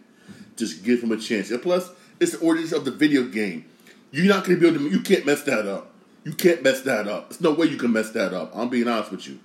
Just 0.56 0.84
give 0.84 1.02
him 1.02 1.12
a 1.12 1.18
chance. 1.18 1.50
And 1.50 1.62
plus, 1.62 1.90
it's 2.20 2.34
the 2.34 2.46
origins 2.46 2.74
of 2.74 2.86
the 2.86 2.92
video 2.92 3.24
game. 3.24 3.66
You're 4.12 4.26
not 4.26 4.46
to 4.46 4.60
be 4.60 4.68
able 4.68 4.80
to. 4.80 4.90
You 4.90 5.00
can't 5.00 5.26
mess 5.26 5.44
that 5.44 5.68
up. 5.68 5.92
You 6.26 6.34
can't 6.34 6.62
mess 6.62 6.82
that 6.82 7.08
up. 7.08 7.30
There's 7.30 7.42
no 7.42 7.54
way 7.54 7.68
you 7.68 7.78
can 7.78 7.94
mess 7.94 8.12
that 8.12 8.34
up. 8.34 8.52
I'm 8.56 8.70
being 8.70 8.88
honest 8.88 9.12
with 9.12 9.28
you. 9.28 9.40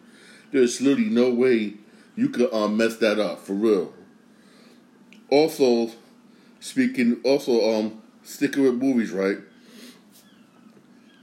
There's 0.51 0.81
literally 0.81 1.09
no 1.09 1.33
way 1.33 1.75
you 2.17 2.29
could 2.29 2.53
um, 2.53 2.77
mess 2.77 2.97
that 2.97 3.19
up 3.19 3.41
for 3.41 3.55
real. 3.55 3.93
Also, 5.31 5.93
speaking, 6.61 7.21
also 7.25 7.79
um, 7.79 8.03
sticking 8.23 8.65
with 8.65 8.75
movies, 8.75 9.13
right? 9.13 9.39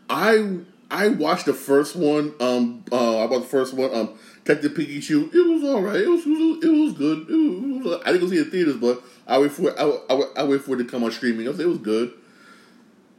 I 0.09 0.61
I 0.91 1.07
watched 1.07 1.45
the 1.45 1.53
first 1.53 1.95
one. 1.95 2.33
Um, 2.41 2.83
uh, 2.91 3.25
about 3.25 3.41
the 3.41 3.47
first 3.47 3.73
one. 3.73 3.95
Um, 3.95 4.19
Detective 4.43 4.73
Pikachu. 4.73 5.33
It 5.33 5.49
was 5.49 5.63
all 5.63 5.81
right. 5.81 6.01
It 6.01 6.09
was 6.09 6.25
it 6.25 6.29
was, 6.29 6.63
it 6.63 6.69
was 6.69 6.93
good. 6.93 7.19
It 7.29 7.33
was, 7.33 7.93
it 7.93 8.01
I 8.05 8.11
didn't 8.11 8.21
go 8.21 8.29
see 8.29 8.37
it 8.37 8.47
in 8.47 8.51
theaters, 8.51 8.75
but 8.75 9.01
I 9.25 9.39
wait 9.39 9.51
for 9.51 9.71
I, 9.79 9.99
I, 10.09 10.21
I 10.41 10.43
wait 10.43 10.61
for 10.61 10.75
it 10.75 10.83
to 10.83 10.85
come 10.85 11.05
on 11.05 11.11
streaming. 11.11 11.47
I 11.47 11.51
was, 11.51 11.59
it 11.61 11.67
was 11.67 11.77
good. 11.77 12.13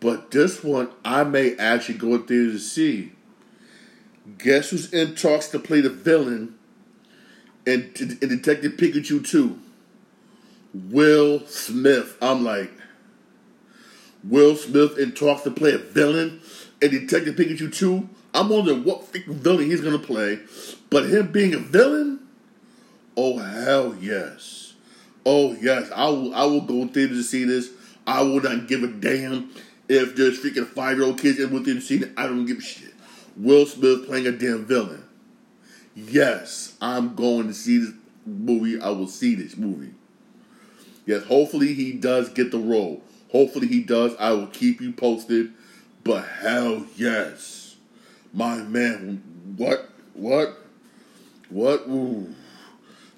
But 0.01 0.31
this 0.31 0.63
one, 0.63 0.91
I 1.05 1.25
may 1.25 1.57
actually 1.57 1.97
go 1.97 2.15
in 2.15 2.25
theaters 2.25 2.53
to 2.53 2.59
see. 2.59 3.13
Guess 4.39 4.71
who's 4.71 4.93
in 4.93 5.15
talks 5.15 5.49
to 5.49 5.59
play 5.59 5.81
the 5.81 5.91
villain 5.91 6.57
in, 7.67 7.93
in 8.21 8.29
Detective 8.29 8.73
Pikachu 8.73 9.27
2? 9.27 9.59
Will 10.75 11.47
Smith. 11.47 12.19
I'm 12.21 12.45
like, 12.45 12.73
Will 14.25 14.57
Smith 14.57 14.99
in 14.99 15.13
talks 15.13 15.43
to 15.43 15.51
play 15.51 15.73
a 15.73 15.79
villain 15.79 16.41
in 16.83 16.90
Detective 16.90 17.37
Pikachu 17.37 17.73
2? 17.73 18.09
I'm 18.35 18.49
wondering 18.49 18.85
what 18.85 19.12
freaking 19.12 19.35
villain 19.35 19.71
he's 19.71 19.81
to 19.81 19.99
play. 19.99 20.40
But 20.90 21.07
him 21.07 21.31
being 21.31 21.55
a 21.55 21.59
villain? 21.59 22.21
Oh, 23.16 23.38
hell 23.38 23.95
yes. 24.01 24.75
Oh, 25.25 25.53
yes. 25.61 25.90
I 25.95 26.09
will, 26.09 26.35
I 26.35 26.45
will 26.45 26.62
go 26.62 26.87
theater 26.87 27.14
to 27.14 27.23
see 27.23 27.45
this. 27.45 27.71
I 28.07 28.23
will 28.23 28.40
not 28.40 28.66
give 28.66 28.83
a 28.83 28.88
damn 28.88 29.51
if 29.88 30.16
there's 30.16 30.40
freaking 30.40 30.66
five 30.66 30.97
year 30.97 31.07
old 31.07 31.21
kids 31.21 31.38
in 31.38 31.53
within 31.53 31.77
the 31.77 31.81
scene. 31.83 32.12
I 32.16 32.27
don't 32.27 32.47
give 32.47 32.59
a 32.59 32.62
shit. 32.62 32.92
Will 33.37 33.64
Smith 33.66 34.07
playing 34.07 34.27
a 34.27 34.33
damn 34.33 34.64
villain. 34.64 35.05
Yes, 35.95 36.77
I'm 36.81 37.14
going 37.14 37.47
to 37.49 37.55
see 37.55 37.79
this 37.79 37.92
movie. 38.27 38.81
I 38.81 38.90
will 38.90 39.07
see 39.07 39.35
this 39.35 39.57
movie. 39.57 39.92
Yes, 41.07 41.25
hopefully 41.25 41.75
he 41.75 41.92
does 41.92 42.29
get 42.31 42.51
the 42.51 42.59
role. 42.59 43.03
Hopefully 43.31 43.66
he 43.66 43.83
does. 43.83 44.14
I 44.18 44.33
will 44.33 44.47
keep 44.47 44.81
you 44.81 44.92
posted. 44.92 45.53
But 46.05 46.27
hell 46.27 46.87
yes. 46.97 47.77
My 48.33 48.57
man, 48.57 49.23
what? 49.57 49.88
What? 50.15 50.59
What? 51.49 51.85
Ooh. 51.88 52.35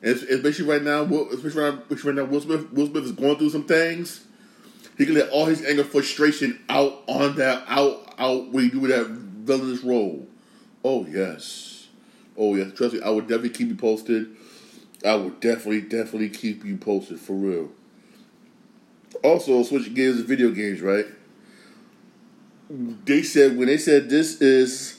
It's 0.03 0.23
especially 0.23 0.67
right 0.67 0.83
now, 0.83 1.05
especially 1.05 1.63
right 1.63 1.75
now, 1.75 1.83
especially 1.89 2.13
right 2.13 2.17
now 2.17 2.31
Will, 2.31 2.41
Smith, 2.41 2.73
Will 2.73 2.87
Smith 2.89 3.05
is 3.05 3.13
going 3.13 3.37
through 3.39 3.51
some 3.51 3.65
things. 3.65 4.27
He 4.99 5.07
can 5.07 5.15
let 5.15 5.31
all 5.31 5.47
his 5.47 5.65
anger, 5.65 5.83
frustration 5.83 6.63
out 6.69 7.03
on 7.07 7.37
that, 7.37 7.65
out, 7.67 8.15
out 8.19 8.53
when 8.53 8.65
he 8.65 8.71
do 8.71 8.87
that 8.89 9.07
villainous 9.07 9.83
role. 9.83 10.27
Oh 10.85 11.07
yes, 11.07 11.89
oh 12.37 12.55
yes. 12.55 12.73
Trust 12.75 12.95
me, 12.95 13.03
I 13.03 13.09
would 13.09 13.27
definitely 13.27 13.51
keep 13.51 13.69
you 13.69 13.77
posted. 13.77 14.37
I 15.05 15.15
would 15.15 15.41
definitely, 15.41 15.81
definitely 15.83 16.29
keep 16.29 16.65
you 16.65 16.77
posted 16.77 17.19
for 17.19 17.33
real. 17.33 17.71
Also, 19.23 19.63
switching 19.63 19.95
gears 19.95 20.19
to 20.19 20.25
video 20.25 20.51
games, 20.51 20.83
right? 20.83 21.07
They 22.71 23.23
said 23.23 23.57
when 23.57 23.69
they 23.69 23.77
said 23.77 24.09
this 24.09 24.41
is 24.41 24.99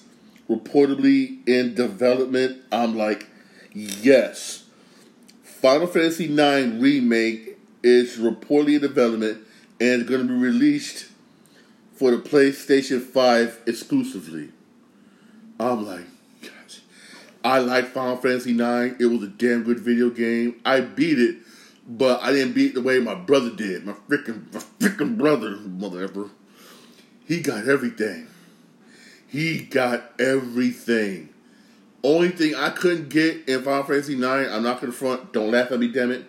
reportedly 0.49 1.47
in 1.47 1.73
development, 1.73 2.61
I'm 2.71 2.95
like, 2.95 3.27
yes. 3.73 4.63
Final 5.43 5.87
Fantasy 5.87 6.25
IX 6.25 6.79
remake 6.79 7.57
is 7.81 8.17
reportedly 8.17 8.75
in 8.75 8.81
development 8.81 9.39
and 9.79 10.07
going 10.07 10.21
to 10.21 10.27
be 10.27 10.33
released 10.33 11.07
for 11.95 12.11
the 12.11 12.17
PlayStation 12.17 13.01
5 13.01 13.61
exclusively. 13.65 14.49
I'm 15.59 15.85
like, 15.85 16.05
gosh. 16.41 16.81
I 17.43 17.59
like 17.59 17.87
Final 17.87 18.17
Fantasy 18.17 18.53
9. 18.53 18.97
It 18.99 19.05
was 19.05 19.23
a 19.23 19.27
damn 19.27 19.63
good 19.63 19.79
video 19.79 20.09
game. 20.09 20.61
I 20.65 20.81
beat 20.81 21.17
it, 21.17 21.37
but 21.87 22.21
I 22.21 22.31
didn't 22.31 22.53
beat 22.53 22.71
it 22.71 22.73
the 22.75 22.81
way 22.81 22.99
my 22.99 23.15
brother 23.15 23.49
did. 23.49 23.85
My 23.85 23.93
freaking 23.93 24.53
my 24.53 24.59
freaking 24.79 25.17
brother, 25.17 25.57
mother 25.57 26.03
ever. 26.03 26.29
He 27.27 27.41
got 27.41 27.67
everything. 27.67 28.27
He 29.27 29.59
got 29.59 30.13
everything. 30.19 31.29
Only 32.03 32.29
thing 32.29 32.53
I 32.53 32.69
couldn't 32.69 33.09
get 33.09 33.49
in 33.49 33.63
Final 33.63 33.83
Fantasy 33.83 34.15
9, 34.15 34.47
I'm 34.49 34.61
not 34.61 34.79
gonna 34.79 34.93
front, 34.93 35.33
don't 35.33 35.49
laugh 35.49 35.71
at 35.71 35.79
me, 35.79 35.87
damn 35.87 36.11
it, 36.11 36.25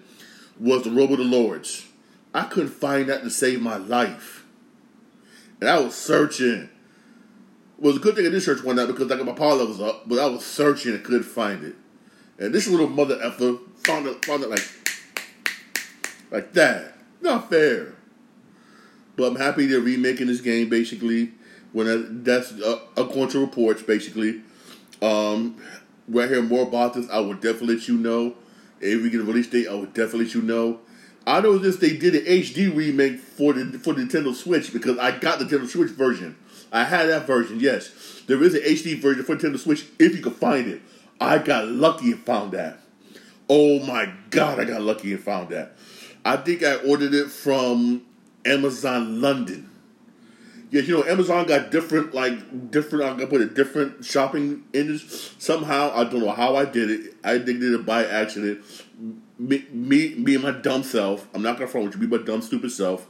was 0.58 0.84
the 0.84 0.90
Robe 0.90 1.12
of 1.12 1.18
the 1.18 1.24
Lords. 1.24 1.86
I 2.32 2.44
couldn't 2.44 2.70
find 2.70 3.10
that 3.10 3.22
to 3.22 3.30
save 3.30 3.60
my 3.60 3.76
life. 3.76 4.46
And 5.60 5.68
I 5.68 5.78
was 5.78 5.94
searching. 5.94 6.70
It 7.78 7.82
was 7.82 7.96
a 7.96 8.00
good 8.00 8.14
thing 8.14 8.26
I 8.26 8.30
did 8.30 8.42
search 8.42 8.62
one 8.62 8.76
night 8.76 8.86
because 8.86 9.10
I 9.10 9.16
got 9.16 9.26
my 9.26 9.32
power 9.32 9.54
levels 9.54 9.80
up, 9.80 10.08
but 10.08 10.18
I 10.18 10.26
was 10.26 10.44
searching 10.44 10.94
and 10.94 11.04
couldn't 11.04 11.24
find 11.24 11.62
it. 11.62 11.74
And 12.38 12.54
this 12.54 12.68
little 12.68 12.88
mother 12.88 13.18
effer 13.22 13.58
found 13.84 14.06
it, 14.06 14.24
found 14.24 14.42
it 14.44 14.50
like, 14.50 14.66
like 16.30 16.52
that. 16.54 16.94
Not 17.20 17.50
fair. 17.50 17.95
But 19.16 19.28
I'm 19.28 19.36
happy 19.36 19.66
they're 19.66 19.80
remaking 19.80 20.26
this 20.26 20.40
game 20.40 20.68
basically. 20.68 21.32
When 21.72 22.22
that's 22.22 22.52
uh, 22.52 22.80
according 22.96 23.30
to 23.30 23.40
reports, 23.40 23.82
basically. 23.82 24.42
Um, 25.02 25.60
I 26.08 26.26
hear 26.26 26.42
more 26.42 26.62
about 26.62 26.94
this, 26.94 27.08
I 27.10 27.18
will 27.20 27.34
definitely 27.34 27.76
let 27.76 27.88
you 27.88 27.96
know. 27.96 28.34
If 28.80 29.02
we 29.02 29.10
get 29.10 29.20
a 29.20 29.24
release 29.24 29.48
date, 29.48 29.68
I 29.68 29.74
will 29.74 29.86
definitely 29.86 30.26
let 30.26 30.34
you 30.34 30.42
know. 30.42 30.80
I 31.26 31.40
know 31.40 31.58
this 31.58 31.76
they 31.76 31.96
did 31.96 32.14
an 32.14 32.24
HD 32.24 32.74
remake 32.74 33.18
for 33.18 33.52
the 33.52 33.78
for 33.78 33.94
the 33.94 34.02
Nintendo 34.02 34.34
Switch 34.34 34.72
because 34.72 34.96
I 34.98 35.18
got 35.18 35.38
the 35.38 35.44
Nintendo 35.44 35.66
Switch 35.66 35.90
version. 35.90 36.36
I 36.72 36.84
had 36.84 37.08
that 37.08 37.26
version, 37.26 37.58
yes. 37.58 38.22
There 38.26 38.42
is 38.42 38.54
an 38.54 38.62
HD 38.62 38.98
version 38.98 39.24
for 39.24 39.36
Nintendo 39.36 39.58
Switch 39.58 39.86
if 39.98 40.14
you 40.14 40.22
can 40.22 40.32
find 40.32 40.68
it. 40.68 40.82
I 41.20 41.38
got 41.38 41.66
lucky 41.68 42.12
and 42.12 42.20
found 42.20 42.52
that. 42.52 42.80
Oh 43.48 43.80
my 43.80 44.12
god, 44.30 44.60
I 44.60 44.64
got 44.64 44.82
lucky 44.82 45.12
and 45.12 45.22
found 45.22 45.48
that. 45.50 45.76
I 46.24 46.36
think 46.36 46.62
I 46.62 46.76
ordered 46.76 47.14
it 47.14 47.28
from 47.28 48.02
Amazon 48.46 49.20
London. 49.20 49.70
Yeah, 50.70 50.82
you 50.82 50.96
know, 50.96 51.04
Amazon 51.04 51.46
got 51.46 51.70
different, 51.70 52.14
like 52.14 52.70
different. 52.70 53.04
I'm 53.04 53.16
gonna 53.16 53.28
put 53.28 53.40
a 53.40 53.46
different 53.46 54.04
shopping 54.04 54.64
engines. 54.74 55.34
Somehow, 55.38 55.92
I 55.94 56.04
don't 56.04 56.20
know 56.20 56.32
how 56.32 56.56
I 56.56 56.64
did 56.64 56.90
it. 56.90 57.14
I 57.22 57.38
did 57.38 57.62
it 57.62 57.86
by 57.86 58.04
accident 58.04 58.64
me, 59.38 59.66
me, 59.70 60.14
me 60.14 60.34
and 60.34 60.44
my 60.44 60.50
dumb 60.50 60.82
self, 60.82 61.28
I'm 61.34 61.42
not 61.42 61.58
gonna 61.58 61.68
front 61.68 61.86
with 61.86 61.96
you, 61.96 62.08
me 62.08 62.18
my 62.18 62.22
dumb 62.22 62.42
stupid 62.42 62.70
self. 62.70 63.06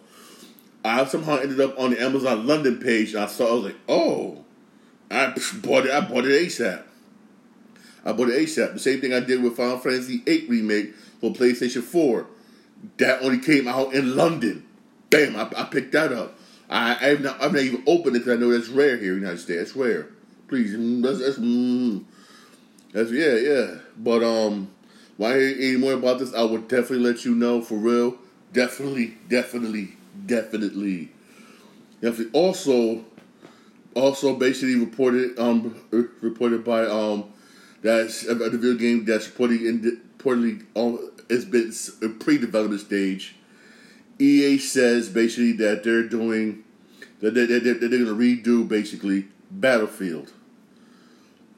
I 0.85 1.05
somehow 1.05 1.37
ended 1.39 1.61
up 1.61 1.79
on 1.79 1.91
the 1.91 2.01
Amazon 2.01 2.47
London 2.47 2.79
page. 2.79 3.15
And 3.15 3.25
I 3.25 3.27
saw, 3.27 3.49
I 3.49 3.55
was 3.55 3.65
like, 3.65 3.77
oh, 3.89 4.45
I 5.11 5.35
bought 5.57 5.87
it. 5.87 5.91
I 5.91 6.01
bought 6.01 6.25
it 6.25 6.47
ASAP. 6.47 6.83
I 8.05 8.13
bought 8.13 8.29
it 8.29 8.41
ASAP. 8.41 8.75
The 8.75 8.79
same 8.79 9.01
thing 9.01 9.13
I 9.13 9.21
did 9.21 9.43
with 9.43 9.57
Final 9.57 9.79
Fantasy 9.79 10.19
VIII 10.19 10.47
remake 10.49 10.95
for 11.21 11.33
PlayStation 11.33 11.83
4. 11.83 12.27
That 12.99 13.23
only 13.23 13.39
came 13.39 13.67
out 13.67 13.95
in 13.95 14.15
London. 14.15 14.66
Bam! 15.11 15.37
I, 15.37 15.51
I 15.57 15.65
picked 15.65 15.93
that 15.93 16.13
up. 16.13 16.39
I, 16.69 17.11
I've 17.11 17.21
not, 17.21 17.41
I've 17.43 17.53
not 17.53 17.63
even 17.63 17.83
opened 17.87 18.17
it 18.17 18.21
because 18.21 18.39
I 18.39 18.41
know 18.41 18.51
that's 18.51 18.69
rare 18.69 18.97
here 18.97 19.15
in 19.15 19.21
the 19.21 19.27
United 19.27 19.39
States. 19.41 19.73
That's 19.73 19.77
rare. 19.77 20.09
Please, 20.49 20.75
mm, 20.75 21.03
that's 21.03 21.21
that's, 21.21 21.39
mm, 21.39 22.05
that's 22.93 23.11
yeah, 23.11 23.35
yeah. 23.35 23.75
But 23.97 24.23
um, 24.23 24.71
when 25.17 25.33
I 25.33 25.37
hear 25.37 25.57
any 25.59 25.77
more 25.77 25.93
about 25.93 26.19
this, 26.19 26.35
I 26.35 26.43
will 26.43 26.59
definitely 26.59 26.99
let 27.01 27.25
you 27.25 27.35
know 27.35 27.63
for 27.63 27.77
real. 27.77 28.17
Definitely, 28.53 29.15
definitely, 29.29 29.97
definitely. 30.27 31.11
Definitely. 32.01 32.33
Also, 32.33 33.05
also 33.95 34.37
basically 34.37 34.77
reported 34.77 35.39
um 35.39 35.75
reported 36.21 36.65
by 36.65 36.85
um 36.87 37.25
that's 37.83 38.27
a 38.27 38.35
video 38.35 38.75
game 38.75 39.05
that's 39.05 39.27
reporting 39.27 39.67
in 39.67 40.01
reportedly 40.19 40.65
um, 40.77 41.11
it's 41.29 41.45
been 41.45 41.73
a 42.03 42.13
pre-development 42.13 42.81
stage. 42.81 43.35
EA 44.19 44.59
says 44.59 45.09
basically 45.09 45.53
that 45.53 45.85
they're 45.85 46.09
doing 46.09 46.65
that 47.21 47.35
they're, 47.35 47.47
they're, 47.47 47.61
they're 47.61 47.89
going 47.89 48.05
to 48.07 48.15
redo 48.15 48.67
basically 48.67 49.29
Battlefield. 49.51 50.33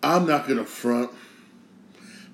I'm 0.02 0.26
not 0.26 0.46
going 0.46 0.58
to 0.58 0.64
front. 0.64 1.10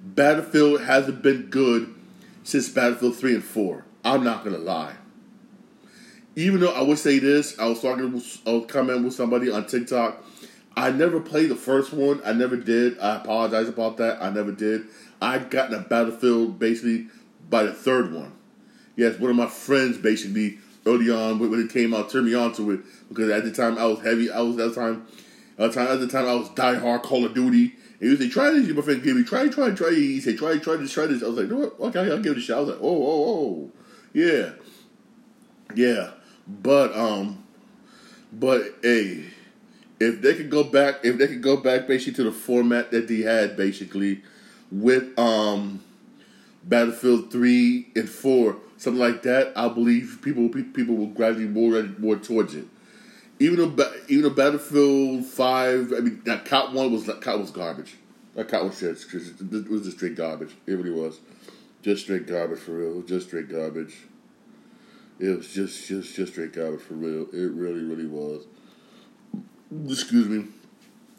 Battlefield 0.03 0.83
hasn't 0.83 1.23
been 1.23 1.47
good 1.47 1.95
since 2.43 2.69
Battlefield 2.69 3.17
3 3.17 3.37
and 3.37 3.45
4. 3.45 3.85
I'm 4.05 4.23
not 4.23 4.45
going 4.45 4.55
to 4.55 4.61
lie. 4.61 4.95
Even 6.37 6.61
though 6.61 6.73
I 6.73 6.83
would 6.83 6.99
say 6.99 7.19
this, 7.19 7.59
I 7.59 7.67
was 7.67 7.81
talking, 7.81 8.05
I 8.05 8.09
was 8.09 8.41
with 8.45 9.15
somebody 9.15 9.51
on 9.51 9.67
TikTok. 9.67 10.23
I 10.77 10.91
never 10.91 11.21
played 11.21 11.49
the 11.49 11.57
first 11.57 11.93
one. 11.93 12.21
I 12.25 12.33
never 12.33 12.57
did. 12.57 12.99
I 12.99 13.17
apologize 13.17 13.69
about 13.69 13.97
that. 13.99 14.23
I 14.23 14.31
never 14.31 14.53
did. 14.53 14.87
I 15.23 15.39
got 15.39 15.73
in 15.73 15.75
a 15.79 15.81
Battlefield 15.81 16.59
basically 16.59 17.07
by 17.49 17.63
the 17.63 17.73
third 17.73 18.13
one. 18.13 18.33
Yes, 18.97 19.19
one 19.19 19.31
of 19.31 19.37
my 19.37 19.47
friends 19.49 19.99
basically 19.99 20.59
early 20.87 21.11
on 21.11 21.39
when 21.39 21.61
it 21.61 21.71
came 21.71 21.95
out 21.95 22.11
turned 22.11 22.27
me 22.27 22.35
on 22.35 22.53
to 22.55 22.71
it 22.73 22.81
because 23.09 23.31
at 23.31 23.45
the 23.45 23.53
time 23.53 23.79
I 23.79 23.87
was 23.87 24.01
heavy. 24.01 24.31
I 24.31 24.41
was 24.41 24.59
at 24.59 24.75
the 24.75 24.81
time, 24.81 25.07
at 25.59 25.73
the 25.73 25.75
time, 25.75 25.89
at 25.89 26.01
the 26.01 26.09
time 26.09 26.27
I 26.27 26.35
was 26.35 26.49
die 26.51 26.75
hard 26.77 27.03
Call 27.03 27.25
of 27.25 27.35
Duty 27.35 27.75
and 28.01 28.03
he 28.03 28.09
would 28.09 28.19
say, 28.19 28.29
try 28.29 28.51
this. 28.51 28.69
My 28.69 28.83
friend 28.83 29.03
gave 29.03 29.17
me, 29.17 29.25
try, 29.25 29.49
try, 29.49 29.71
try. 29.71 29.91
He 29.91 30.21
said, 30.21 30.37
try, 30.37 30.59
try 30.59 30.77
this, 30.77 30.93
try 30.93 31.07
this. 31.07 31.23
I 31.23 31.29
was 31.29 31.39
like, 31.39 31.49
no, 31.49 31.73
okay, 31.89 32.01
I'll 32.01 32.21
give 32.21 32.33
it 32.33 32.39
a 32.39 32.41
shot. 32.41 32.59
I 32.59 32.61
was 32.61 32.69
like, 32.71 32.79
oh, 32.83 33.07
oh, 33.07 33.25
oh. 33.29 33.71
Yeah. 34.13 34.51
Yeah. 35.75 36.11
But, 36.47 36.95
um, 36.97 37.45
But 38.33 38.63
hey, 38.83 39.25
if 40.01 40.21
they 40.21 40.35
could 40.35 40.51
go 40.51 40.65
back, 40.65 40.97
if 41.05 41.19
they 41.19 41.29
could 41.29 41.43
go 41.43 41.57
back 41.57 41.87
basically 41.87 42.15
to 42.15 42.25
the 42.25 42.33
format 42.33 42.91
that 42.91 43.09
they 43.09 43.21
had 43.21 43.57
basically 43.57 44.23
with 44.71 45.17
um 45.19 45.83
Battlefield 46.65 47.31
three 47.31 47.89
and 47.95 48.09
four, 48.09 48.57
something 48.85 49.01
like 49.01 49.23
that, 49.23 49.53
I 49.57 49.69
believe 49.69 50.21
people 50.23 50.49
people 50.49 50.95
will 50.95 51.09
gradually 51.09 51.47
more 51.49 51.83
more 51.99 52.17
towards 52.17 52.55
it. 52.55 52.67
Even 53.41 53.59
a 53.59 53.93
even 54.09 54.23
though 54.23 54.31
Battlefield 54.31 55.25
five, 55.25 55.93
I 55.93 56.01
mean 56.01 56.23
that 56.25 56.45
COD 56.45 56.75
one 56.75 56.93
was 56.93 57.05
COD 57.05 57.41
was 57.41 57.51
garbage. 57.51 57.97
That 58.35 58.49
COD 58.49 58.65
was 58.65 58.81
just 58.81 59.13
it 59.13 59.69
was 59.69 59.83
just 59.83 59.97
straight 59.97 60.15
garbage. 60.15 60.55
It 60.67 60.73
really 60.73 60.91
was, 60.91 61.19
just 61.83 62.05
straight 62.05 62.27
garbage 62.27 62.61
for 62.61 62.73
real. 62.73 63.03
Just 63.03 63.29
straight 63.29 63.49
garbage. 63.49 63.97
It 65.19 65.37
was 65.37 65.49
just 65.53 65.89
just 65.89 66.15
just 66.15 66.33
straight 66.33 66.53
garbage 66.53 66.83
for 66.83 66.95
real. 66.95 67.27
It 67.33 67.51
really 67.53 67.83
really 67.83 68.07
was. 68.07 68.47
Excuse 69.89 70.29
me. 70.29 70.47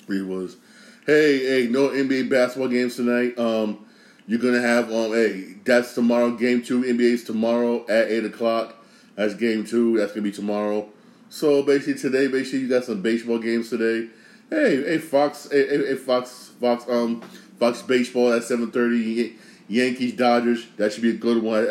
It 0.07 0.25
was. 0.25 0.57
Hey 1.05 1.39
hey, 1.39 1.67
no 1.67 1.89
NBA 1.89 2.29
basketball 2.29 2.69
games 2.69 2.95
tonight. 2.95 3.37
Um, 3.37 3.84
you're 4.27 4.39
gonna 4.39 4.61
have 4.61 4.91
um. 4.91 5.11
Hey, 5.11 5.55
that's 5.63 5.93
tomorrow. 5.93 6.31
Game 6.31 6.63
two. 6.63 6.83
NBA's 6.83 7.23
tomorrow 7.23 7.85
at 7.87 8.09
eight 8.09 8.25
o'clock. 8.25 8.75
That's 9.15 9.33
game 9.33 9.65
two. 9.65 9.97
That's 9.97 10.11
gonna 10.11 10.23
be 10.23 10.31
tomorrow. 10.31 10.89
So 11.29 11.63
basically 11.63 11.95
today, 11.95 12.27
basically 12.27 12.59
you 12.59 12.69
got 12.69 12.85
some 12.85 13.01
baseball 13.01 13.39
games 13.39 13.69
today. 13.69 14.09
Hey, 14.49 14.83
hey 14.83 14.97
Fox, 14.99 15.47
hey, 15.51 15.67
hey 15.67 15.95
Fox, 15.95 16.51
Fox, 16.61 16.85
um, 16.87 17.21
Fox 17.59 17.81
baseball 17.81 18.33
at 18.33 18.43
seven 18.43 18.71
thirty. 18.71 19.35
Yankees 19.67 20.13
Dodgers. 20.13 20.65
That 20.77 20.93
should 20.93 21.01
be 21.01 21.11
a 21.11 21.13
good 21.13 21.41
one. 21.41 21.65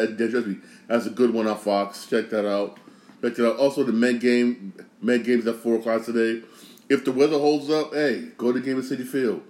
That's 0.88 1.06
a 1.06 1.10
good 1.10 1.32
one 1.32 1.46
on 1.46 1.58
Fox. 1.58 2.06
Check 2.06 2.30
that 2.30 2.48
out. 2.48 2.78
Check 3.22 3.36
that 3.36 3.50
out. 3.50 3.56
Also, 3.56 3.84
the 3.84 3.92
Met 3.92 4.20
game. 4.20 4.72
Met 5.00 5.24
games 5.24 5.46
at 5.46 5.56
four 5.56 5.76
o'clock 5.76 6.04
today. 6.04 6.46
If 6.88 7.04
the 7.04 7.12
weather 7.12 7.38
holds 7.38 7.70
up, 7.70 7.92
hey, 7.94 8.30
go 8.36 8.52
to 8.52 8.60
Game 8.60 8.78
of 8.78 8.84
Citi 8.84 9.06
Field. 9.06 9.42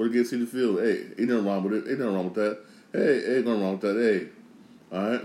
Go 0.00 0.08
to 0.08 0.12
Game 0.14 0.22
of 0.22 0.28
Citi 0.28 0.48
Field. 0.48 0.80
Hey, 0.80 1.08
ain't 1.18 1.28
nothing 1.28 1.44
wrong 1.44 1.62
with 1.62 1.74
it. 1.74 1.90
Ain't 1.90 1.98
nothing 1.98 2.14
wrong 2.14 2.24
with 2.24 2.34
that. 2.36 2.58
Hey, 2.90 3.36
ain't 3.36 3.46
nothing 3.46 3.62
wrong 3.62 3.78
with 3.78 3.80
that. 3.82 3.96
Hey, 4.00 4.96
all 4.96 5.10
right. 5.10 5.20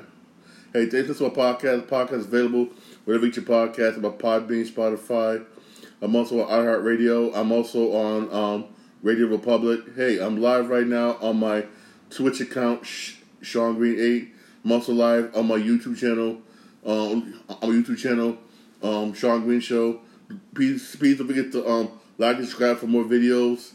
Hey, 0.73 0.85
thanks 0.87 1.17
for 1.17 1.29
my 1.29 1.29
podcast. 1.29 1.83
Podcast 1.83 2.25
available 2.25 2.67
wherever 3.05 3.25
you 3.25 3.31
get 3.31 3.47
your 3.47 3.67
podcast. 3.67 3.95
about 3.95 4.19
Podbean, 4.19 4.69
Spotify. 4.69 5.45
I'm 6.01 6.13
also 6.13 6.41
on 6.41 6.49
iHeartRadio. 6.49 7.31
I'm 7.33 7.53
also 7.53 7.93
on 7.93 8.33
um, 8.33 8.65
Radio 9.01 9.27
Republic. 9.27 9.79
Hey, 9.95 10.19
I'm 10.19 10.41
live 10.41 10.67
right 10.67 10.85
now 10.85 11.15
on 11.21 11.39
my 11.39 11.63
Twitch 12.09 12.41
account, 12.41 12.85
Shawn 13.41 13.75
Green 13.75 13.97
Eight. 13.97 14.33
I'm 14.65 14.73
also 14.73 14.91
live 14.91 15.33
on 15.37 15.47
my 15.47 15.55
YouTube 15.55 15.97
channel. 15.97 16.39
Um, 16.85 17.41
on 17.47 17.69
my 17.69 17.75
YouTube 17.75 17.97
channel, 17.97 18.37
um, 18.83 19.13
Shawn 19.13 19.43
Green 19.45 19.61
Show. 19.61 20.01
Please, 20.53 20.97
please 20.97 21.17
don't 21.17 21.27
forget 21.27 21.53
to 21.53 21.65
um, 21.65 21.91
like 22.17 22.35
and 22.35 22.45
subscribe 22.45 22.79
for 22.79 22.87
more 22.87 23.05
videos. 23.05 23.71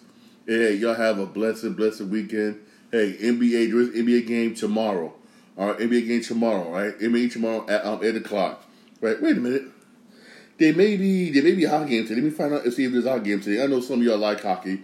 Hey, 0.51 0.75
y'all 0.75 0.95
have 0.95 1.21
a 1.21 1.27
blessed, 1.27 1.77
blessed 1.77 2.01
weekend. 2.01 2.59
Hey, 2.91 3.13
NBA, 3.13 3.71
there 3.71 3.81
is 3.83 3.91
NBA 3.91 4.27
game 4.27 4.53
tomorrow. 4.53 5.15
All 5.57 5.69
right, 5.69 5.79
NBA 5.79 6.09
game 6.09 6.23
tomorrow. 6.23 6.73
Right, 6.73 6.99
NBA 6.99 7.33
tomorrow 7.33 7.65
at 7.69 7.85
um, 7.85 8.03
eight 8.03 8.17
o'clock. 8.17 8.65
Right. 9.01 9.23
Wait 9.23 9.37
a 9.37 9.41
minute. 9.41 9.63
There 10.59 10.75
may 10.75 10.97
be 10.97 11.31
there 11.31 11.45
may 11.45 11.55
be 11.55 11.67
hockey 11.67 11.91
game 11.91 12.03
today. 12.03 12.21
Let 12.21 12.25
me 12.25 12.31
find 12.31 12.53
out 12.53 12.65
and 12.65 12.75
see 12.75 12.85
if 12.85 12.91
there's 12.91 13.07
a 13.07 13.13
hockey 13.13 13.27
game 13.27 13.41
today. 13.41 13.63
I 13.63 13.69
know 13.69 13.81
some 13.81 14.01
of 14.01 14.05
y'all 14.05 14.19
like 14.19 14.43
hockey. 14.43 14.83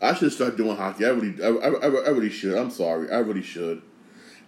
I 0.00 0.14
should 0.14 0.30
start 0.30 0.56
doing 0.56 0.76
hockey. 0.76 1.04
I 1.04 1.08
really, 1.08 1.42
I, 1.42 1.48
I, 1.48 1.88
I 1.88 2.10
really 2.10 2.30
should. 2.30 2.56
I'm 2.56 2.70
sorry. 2.70 3.10
I 3.10 3.18
really 3.18 3.42
should. 3.42 3.82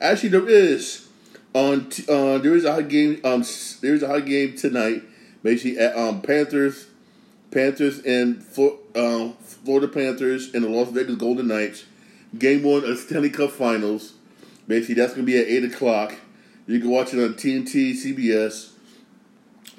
Actually, 0.00 0.28
there 0.28 0.48
is 0.48 1.08
on 1.52 1.88
t- 1.88 2.04
uh, 2.08 2.38
there 2.38 2.54
is 2.54 2.64
a 2.64 2.74
hockey 2.74 2.86
game. 2.86 3.20
Um, 3.24 3.44
there 3.80 3.94
is 3.94 4.04
a 4.04 4.06
hockey 4.06 4.46
game 4.46 4.56
tonight. 4.56 5.02
Basically, 5.42 5.80
at 5.80 5.96
um 5.96 6.22
Panthers, 6.22 6.86
Panthers 7.50 7.98
and 8.00 8.44
um, 8.94 9.34
Florida 9.42 9.88
Panthers 9.88 10.54
and 10.54 10.64
the 10.64 10.68
Las 10.68 10.90
Vegas 10.90 11.16
Golden 11.16 11.48
Knights. 11.48 11.84
Game 12.38 12.62
one 12.62 12.84
of 12.84 12.98
Stanley 12.98 13.30
Cup 13.30 13.50
Finals. 13.50 14.14
Basically, 14.68 14.94
that's 14.94 15.14
gonna 15.14 15.24
be 15.24 15.36
at 15.36 15.48
eight 15.48 15.64
o'clock. 15.64 16.14
You 16.66 16.78
can 16.78 16.90
watch 16.90 17.12
it 17.12 17.22
on 17.22 17.34
TNT, 17.34 17.92
CBS. 17.92 18.70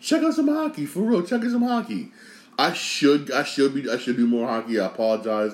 Check 0.01 0.21
out 0.23 0.33
some 0.33 0.49
hockey 0.49 0.85
for 0.85 0.99
real. 1.01 1.21
Check 1.23 1.43
out 1.43 1.51
some 1.51 1.63
hockey. 1.63 2.11
I 2.59 2.73
should 2.73 3.31
I 3.31 3.43
should 3.43 3.73
be 3.73 3.89
I 3.89 3.97
should 3.97 4.17
do 4.17 4.27
more 4.27 4.47
hockey. 4.47 4.79
I 4.79 4.87
apologize. 4.87 5.53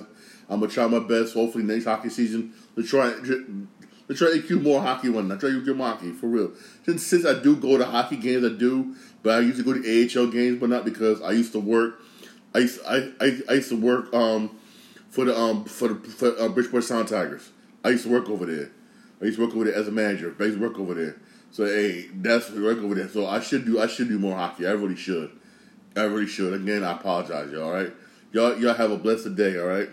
I'm 0.49 0.61
gonna 0.61 0.71
try 0.71 0.87
my 0.87 0.99
best. 0.99 1.35
Hopefully 1.35 1.63
next 1.63 1.85
hockey 1.85 2.09
season 2.09 2.53
to 2.75 2.83
try 2.83 3.11
to 3.11 4.13
try 4.15 4.31
to 4.31 4.41
do 4.41 4.59
more 4.59 4.81
hockey 4.81 5.09
one. 5.09 5.31
I 5.31 5.35
try 5.35 5.49
to 5.49 5.63
do 5.63 5.75
more 5.75 5.87
hockey 5.87 6.13
for 6.13 6.27
real. 6.27 6.51
Since 6.85 7.05
since 7.05 7.25
I 7.25 7.39
do 7.39 7.55
go 7.55 7.77
to 7.77 7.85
hockey 7.85 8.15
games, 8.17 8.43
I 8.43 8.49
do, 8.49 8.95
but 9.21 9.37
I 9.37 9.39
used 9.41 9.57
to 9.57 9.63
go 9.63 9.73
to 9.73 9.79
AHL 9.79 10.31
games, 10.31 10.59
but 10.59 10.69
not 10.69 10.83
because 10.83 11.21
I 11.21 11.31
used 11.31 11.51
to 11.51 11.59
work. 11.59 11.99
I 12.57 12.61
used 12.61 12.79
I, 12.87 13.11
I, 13.21 13.39
I 13.49 13.53
used 13.53 13.69
to 13.69 13.79
work 13.79 14.11
um 14.15 14.57
for 15.09 15.25
the 15.25 15.39
um 15.39 15.65
for 15.65 15.89
the 15.89 16.09
for, 16.09 16.39
uh, 16.41 16.49
Bridgeport 16.49 16.83
Sound 16.83 17.07
Tigers. 17.07 17.51
I 17.85 17.89
used 17.89 18.05
to 18.05 18.09
work 18.09 18.29
over 18.29 18.47
there. 18.47 18.71
I 19.21 19.25
used 19.25 19.37
to 19.37 19.45
work 19.45 19.55
over 19.55 19.65
there 19.65 19.75
as 19.75 19.87
a 19.87 19.91
manager. 19.91 20.35
I 20.39 20.43
used 20.45 20.57
to 20.57 20.67
work 20.67 20.79
over 20.79 20.95
there. 20.95 21.17
So 21.51 21.65
hey, 21.65 22.09
that's 22.15 22.49
work 22.49 22.79
over 22.79 22.95
there. 22.95 23.09
So 23.09 23.27
I 23.27 23.41
should 23.41 23.63
do 23.63 23.79
I 23.79 23.85
should 23.85 24.07
do 24.07 24.17
more 24.17 24.35
hockey. 24.35 24.65
I 24.65 24.71
really 24.71 24.95
should. 24.95 25.29
I 25.95 26.03
really 26.05 26.25
should. 26.25 26.51
Again, 26.53 26.83
I 26.83 26.93
apologize, 26.93 27.51
y'all. 27.51 27.65
All 27.65 27.73
right, 27.73 27.93
y'all 28.31 28.57
y'all 28.57 28.73
have 28.73 28.89
a 28.89 28.97
blessed 28.97 29.35
day. 29.35 29.59
All 29.59 29.67
right. 29.67 29.89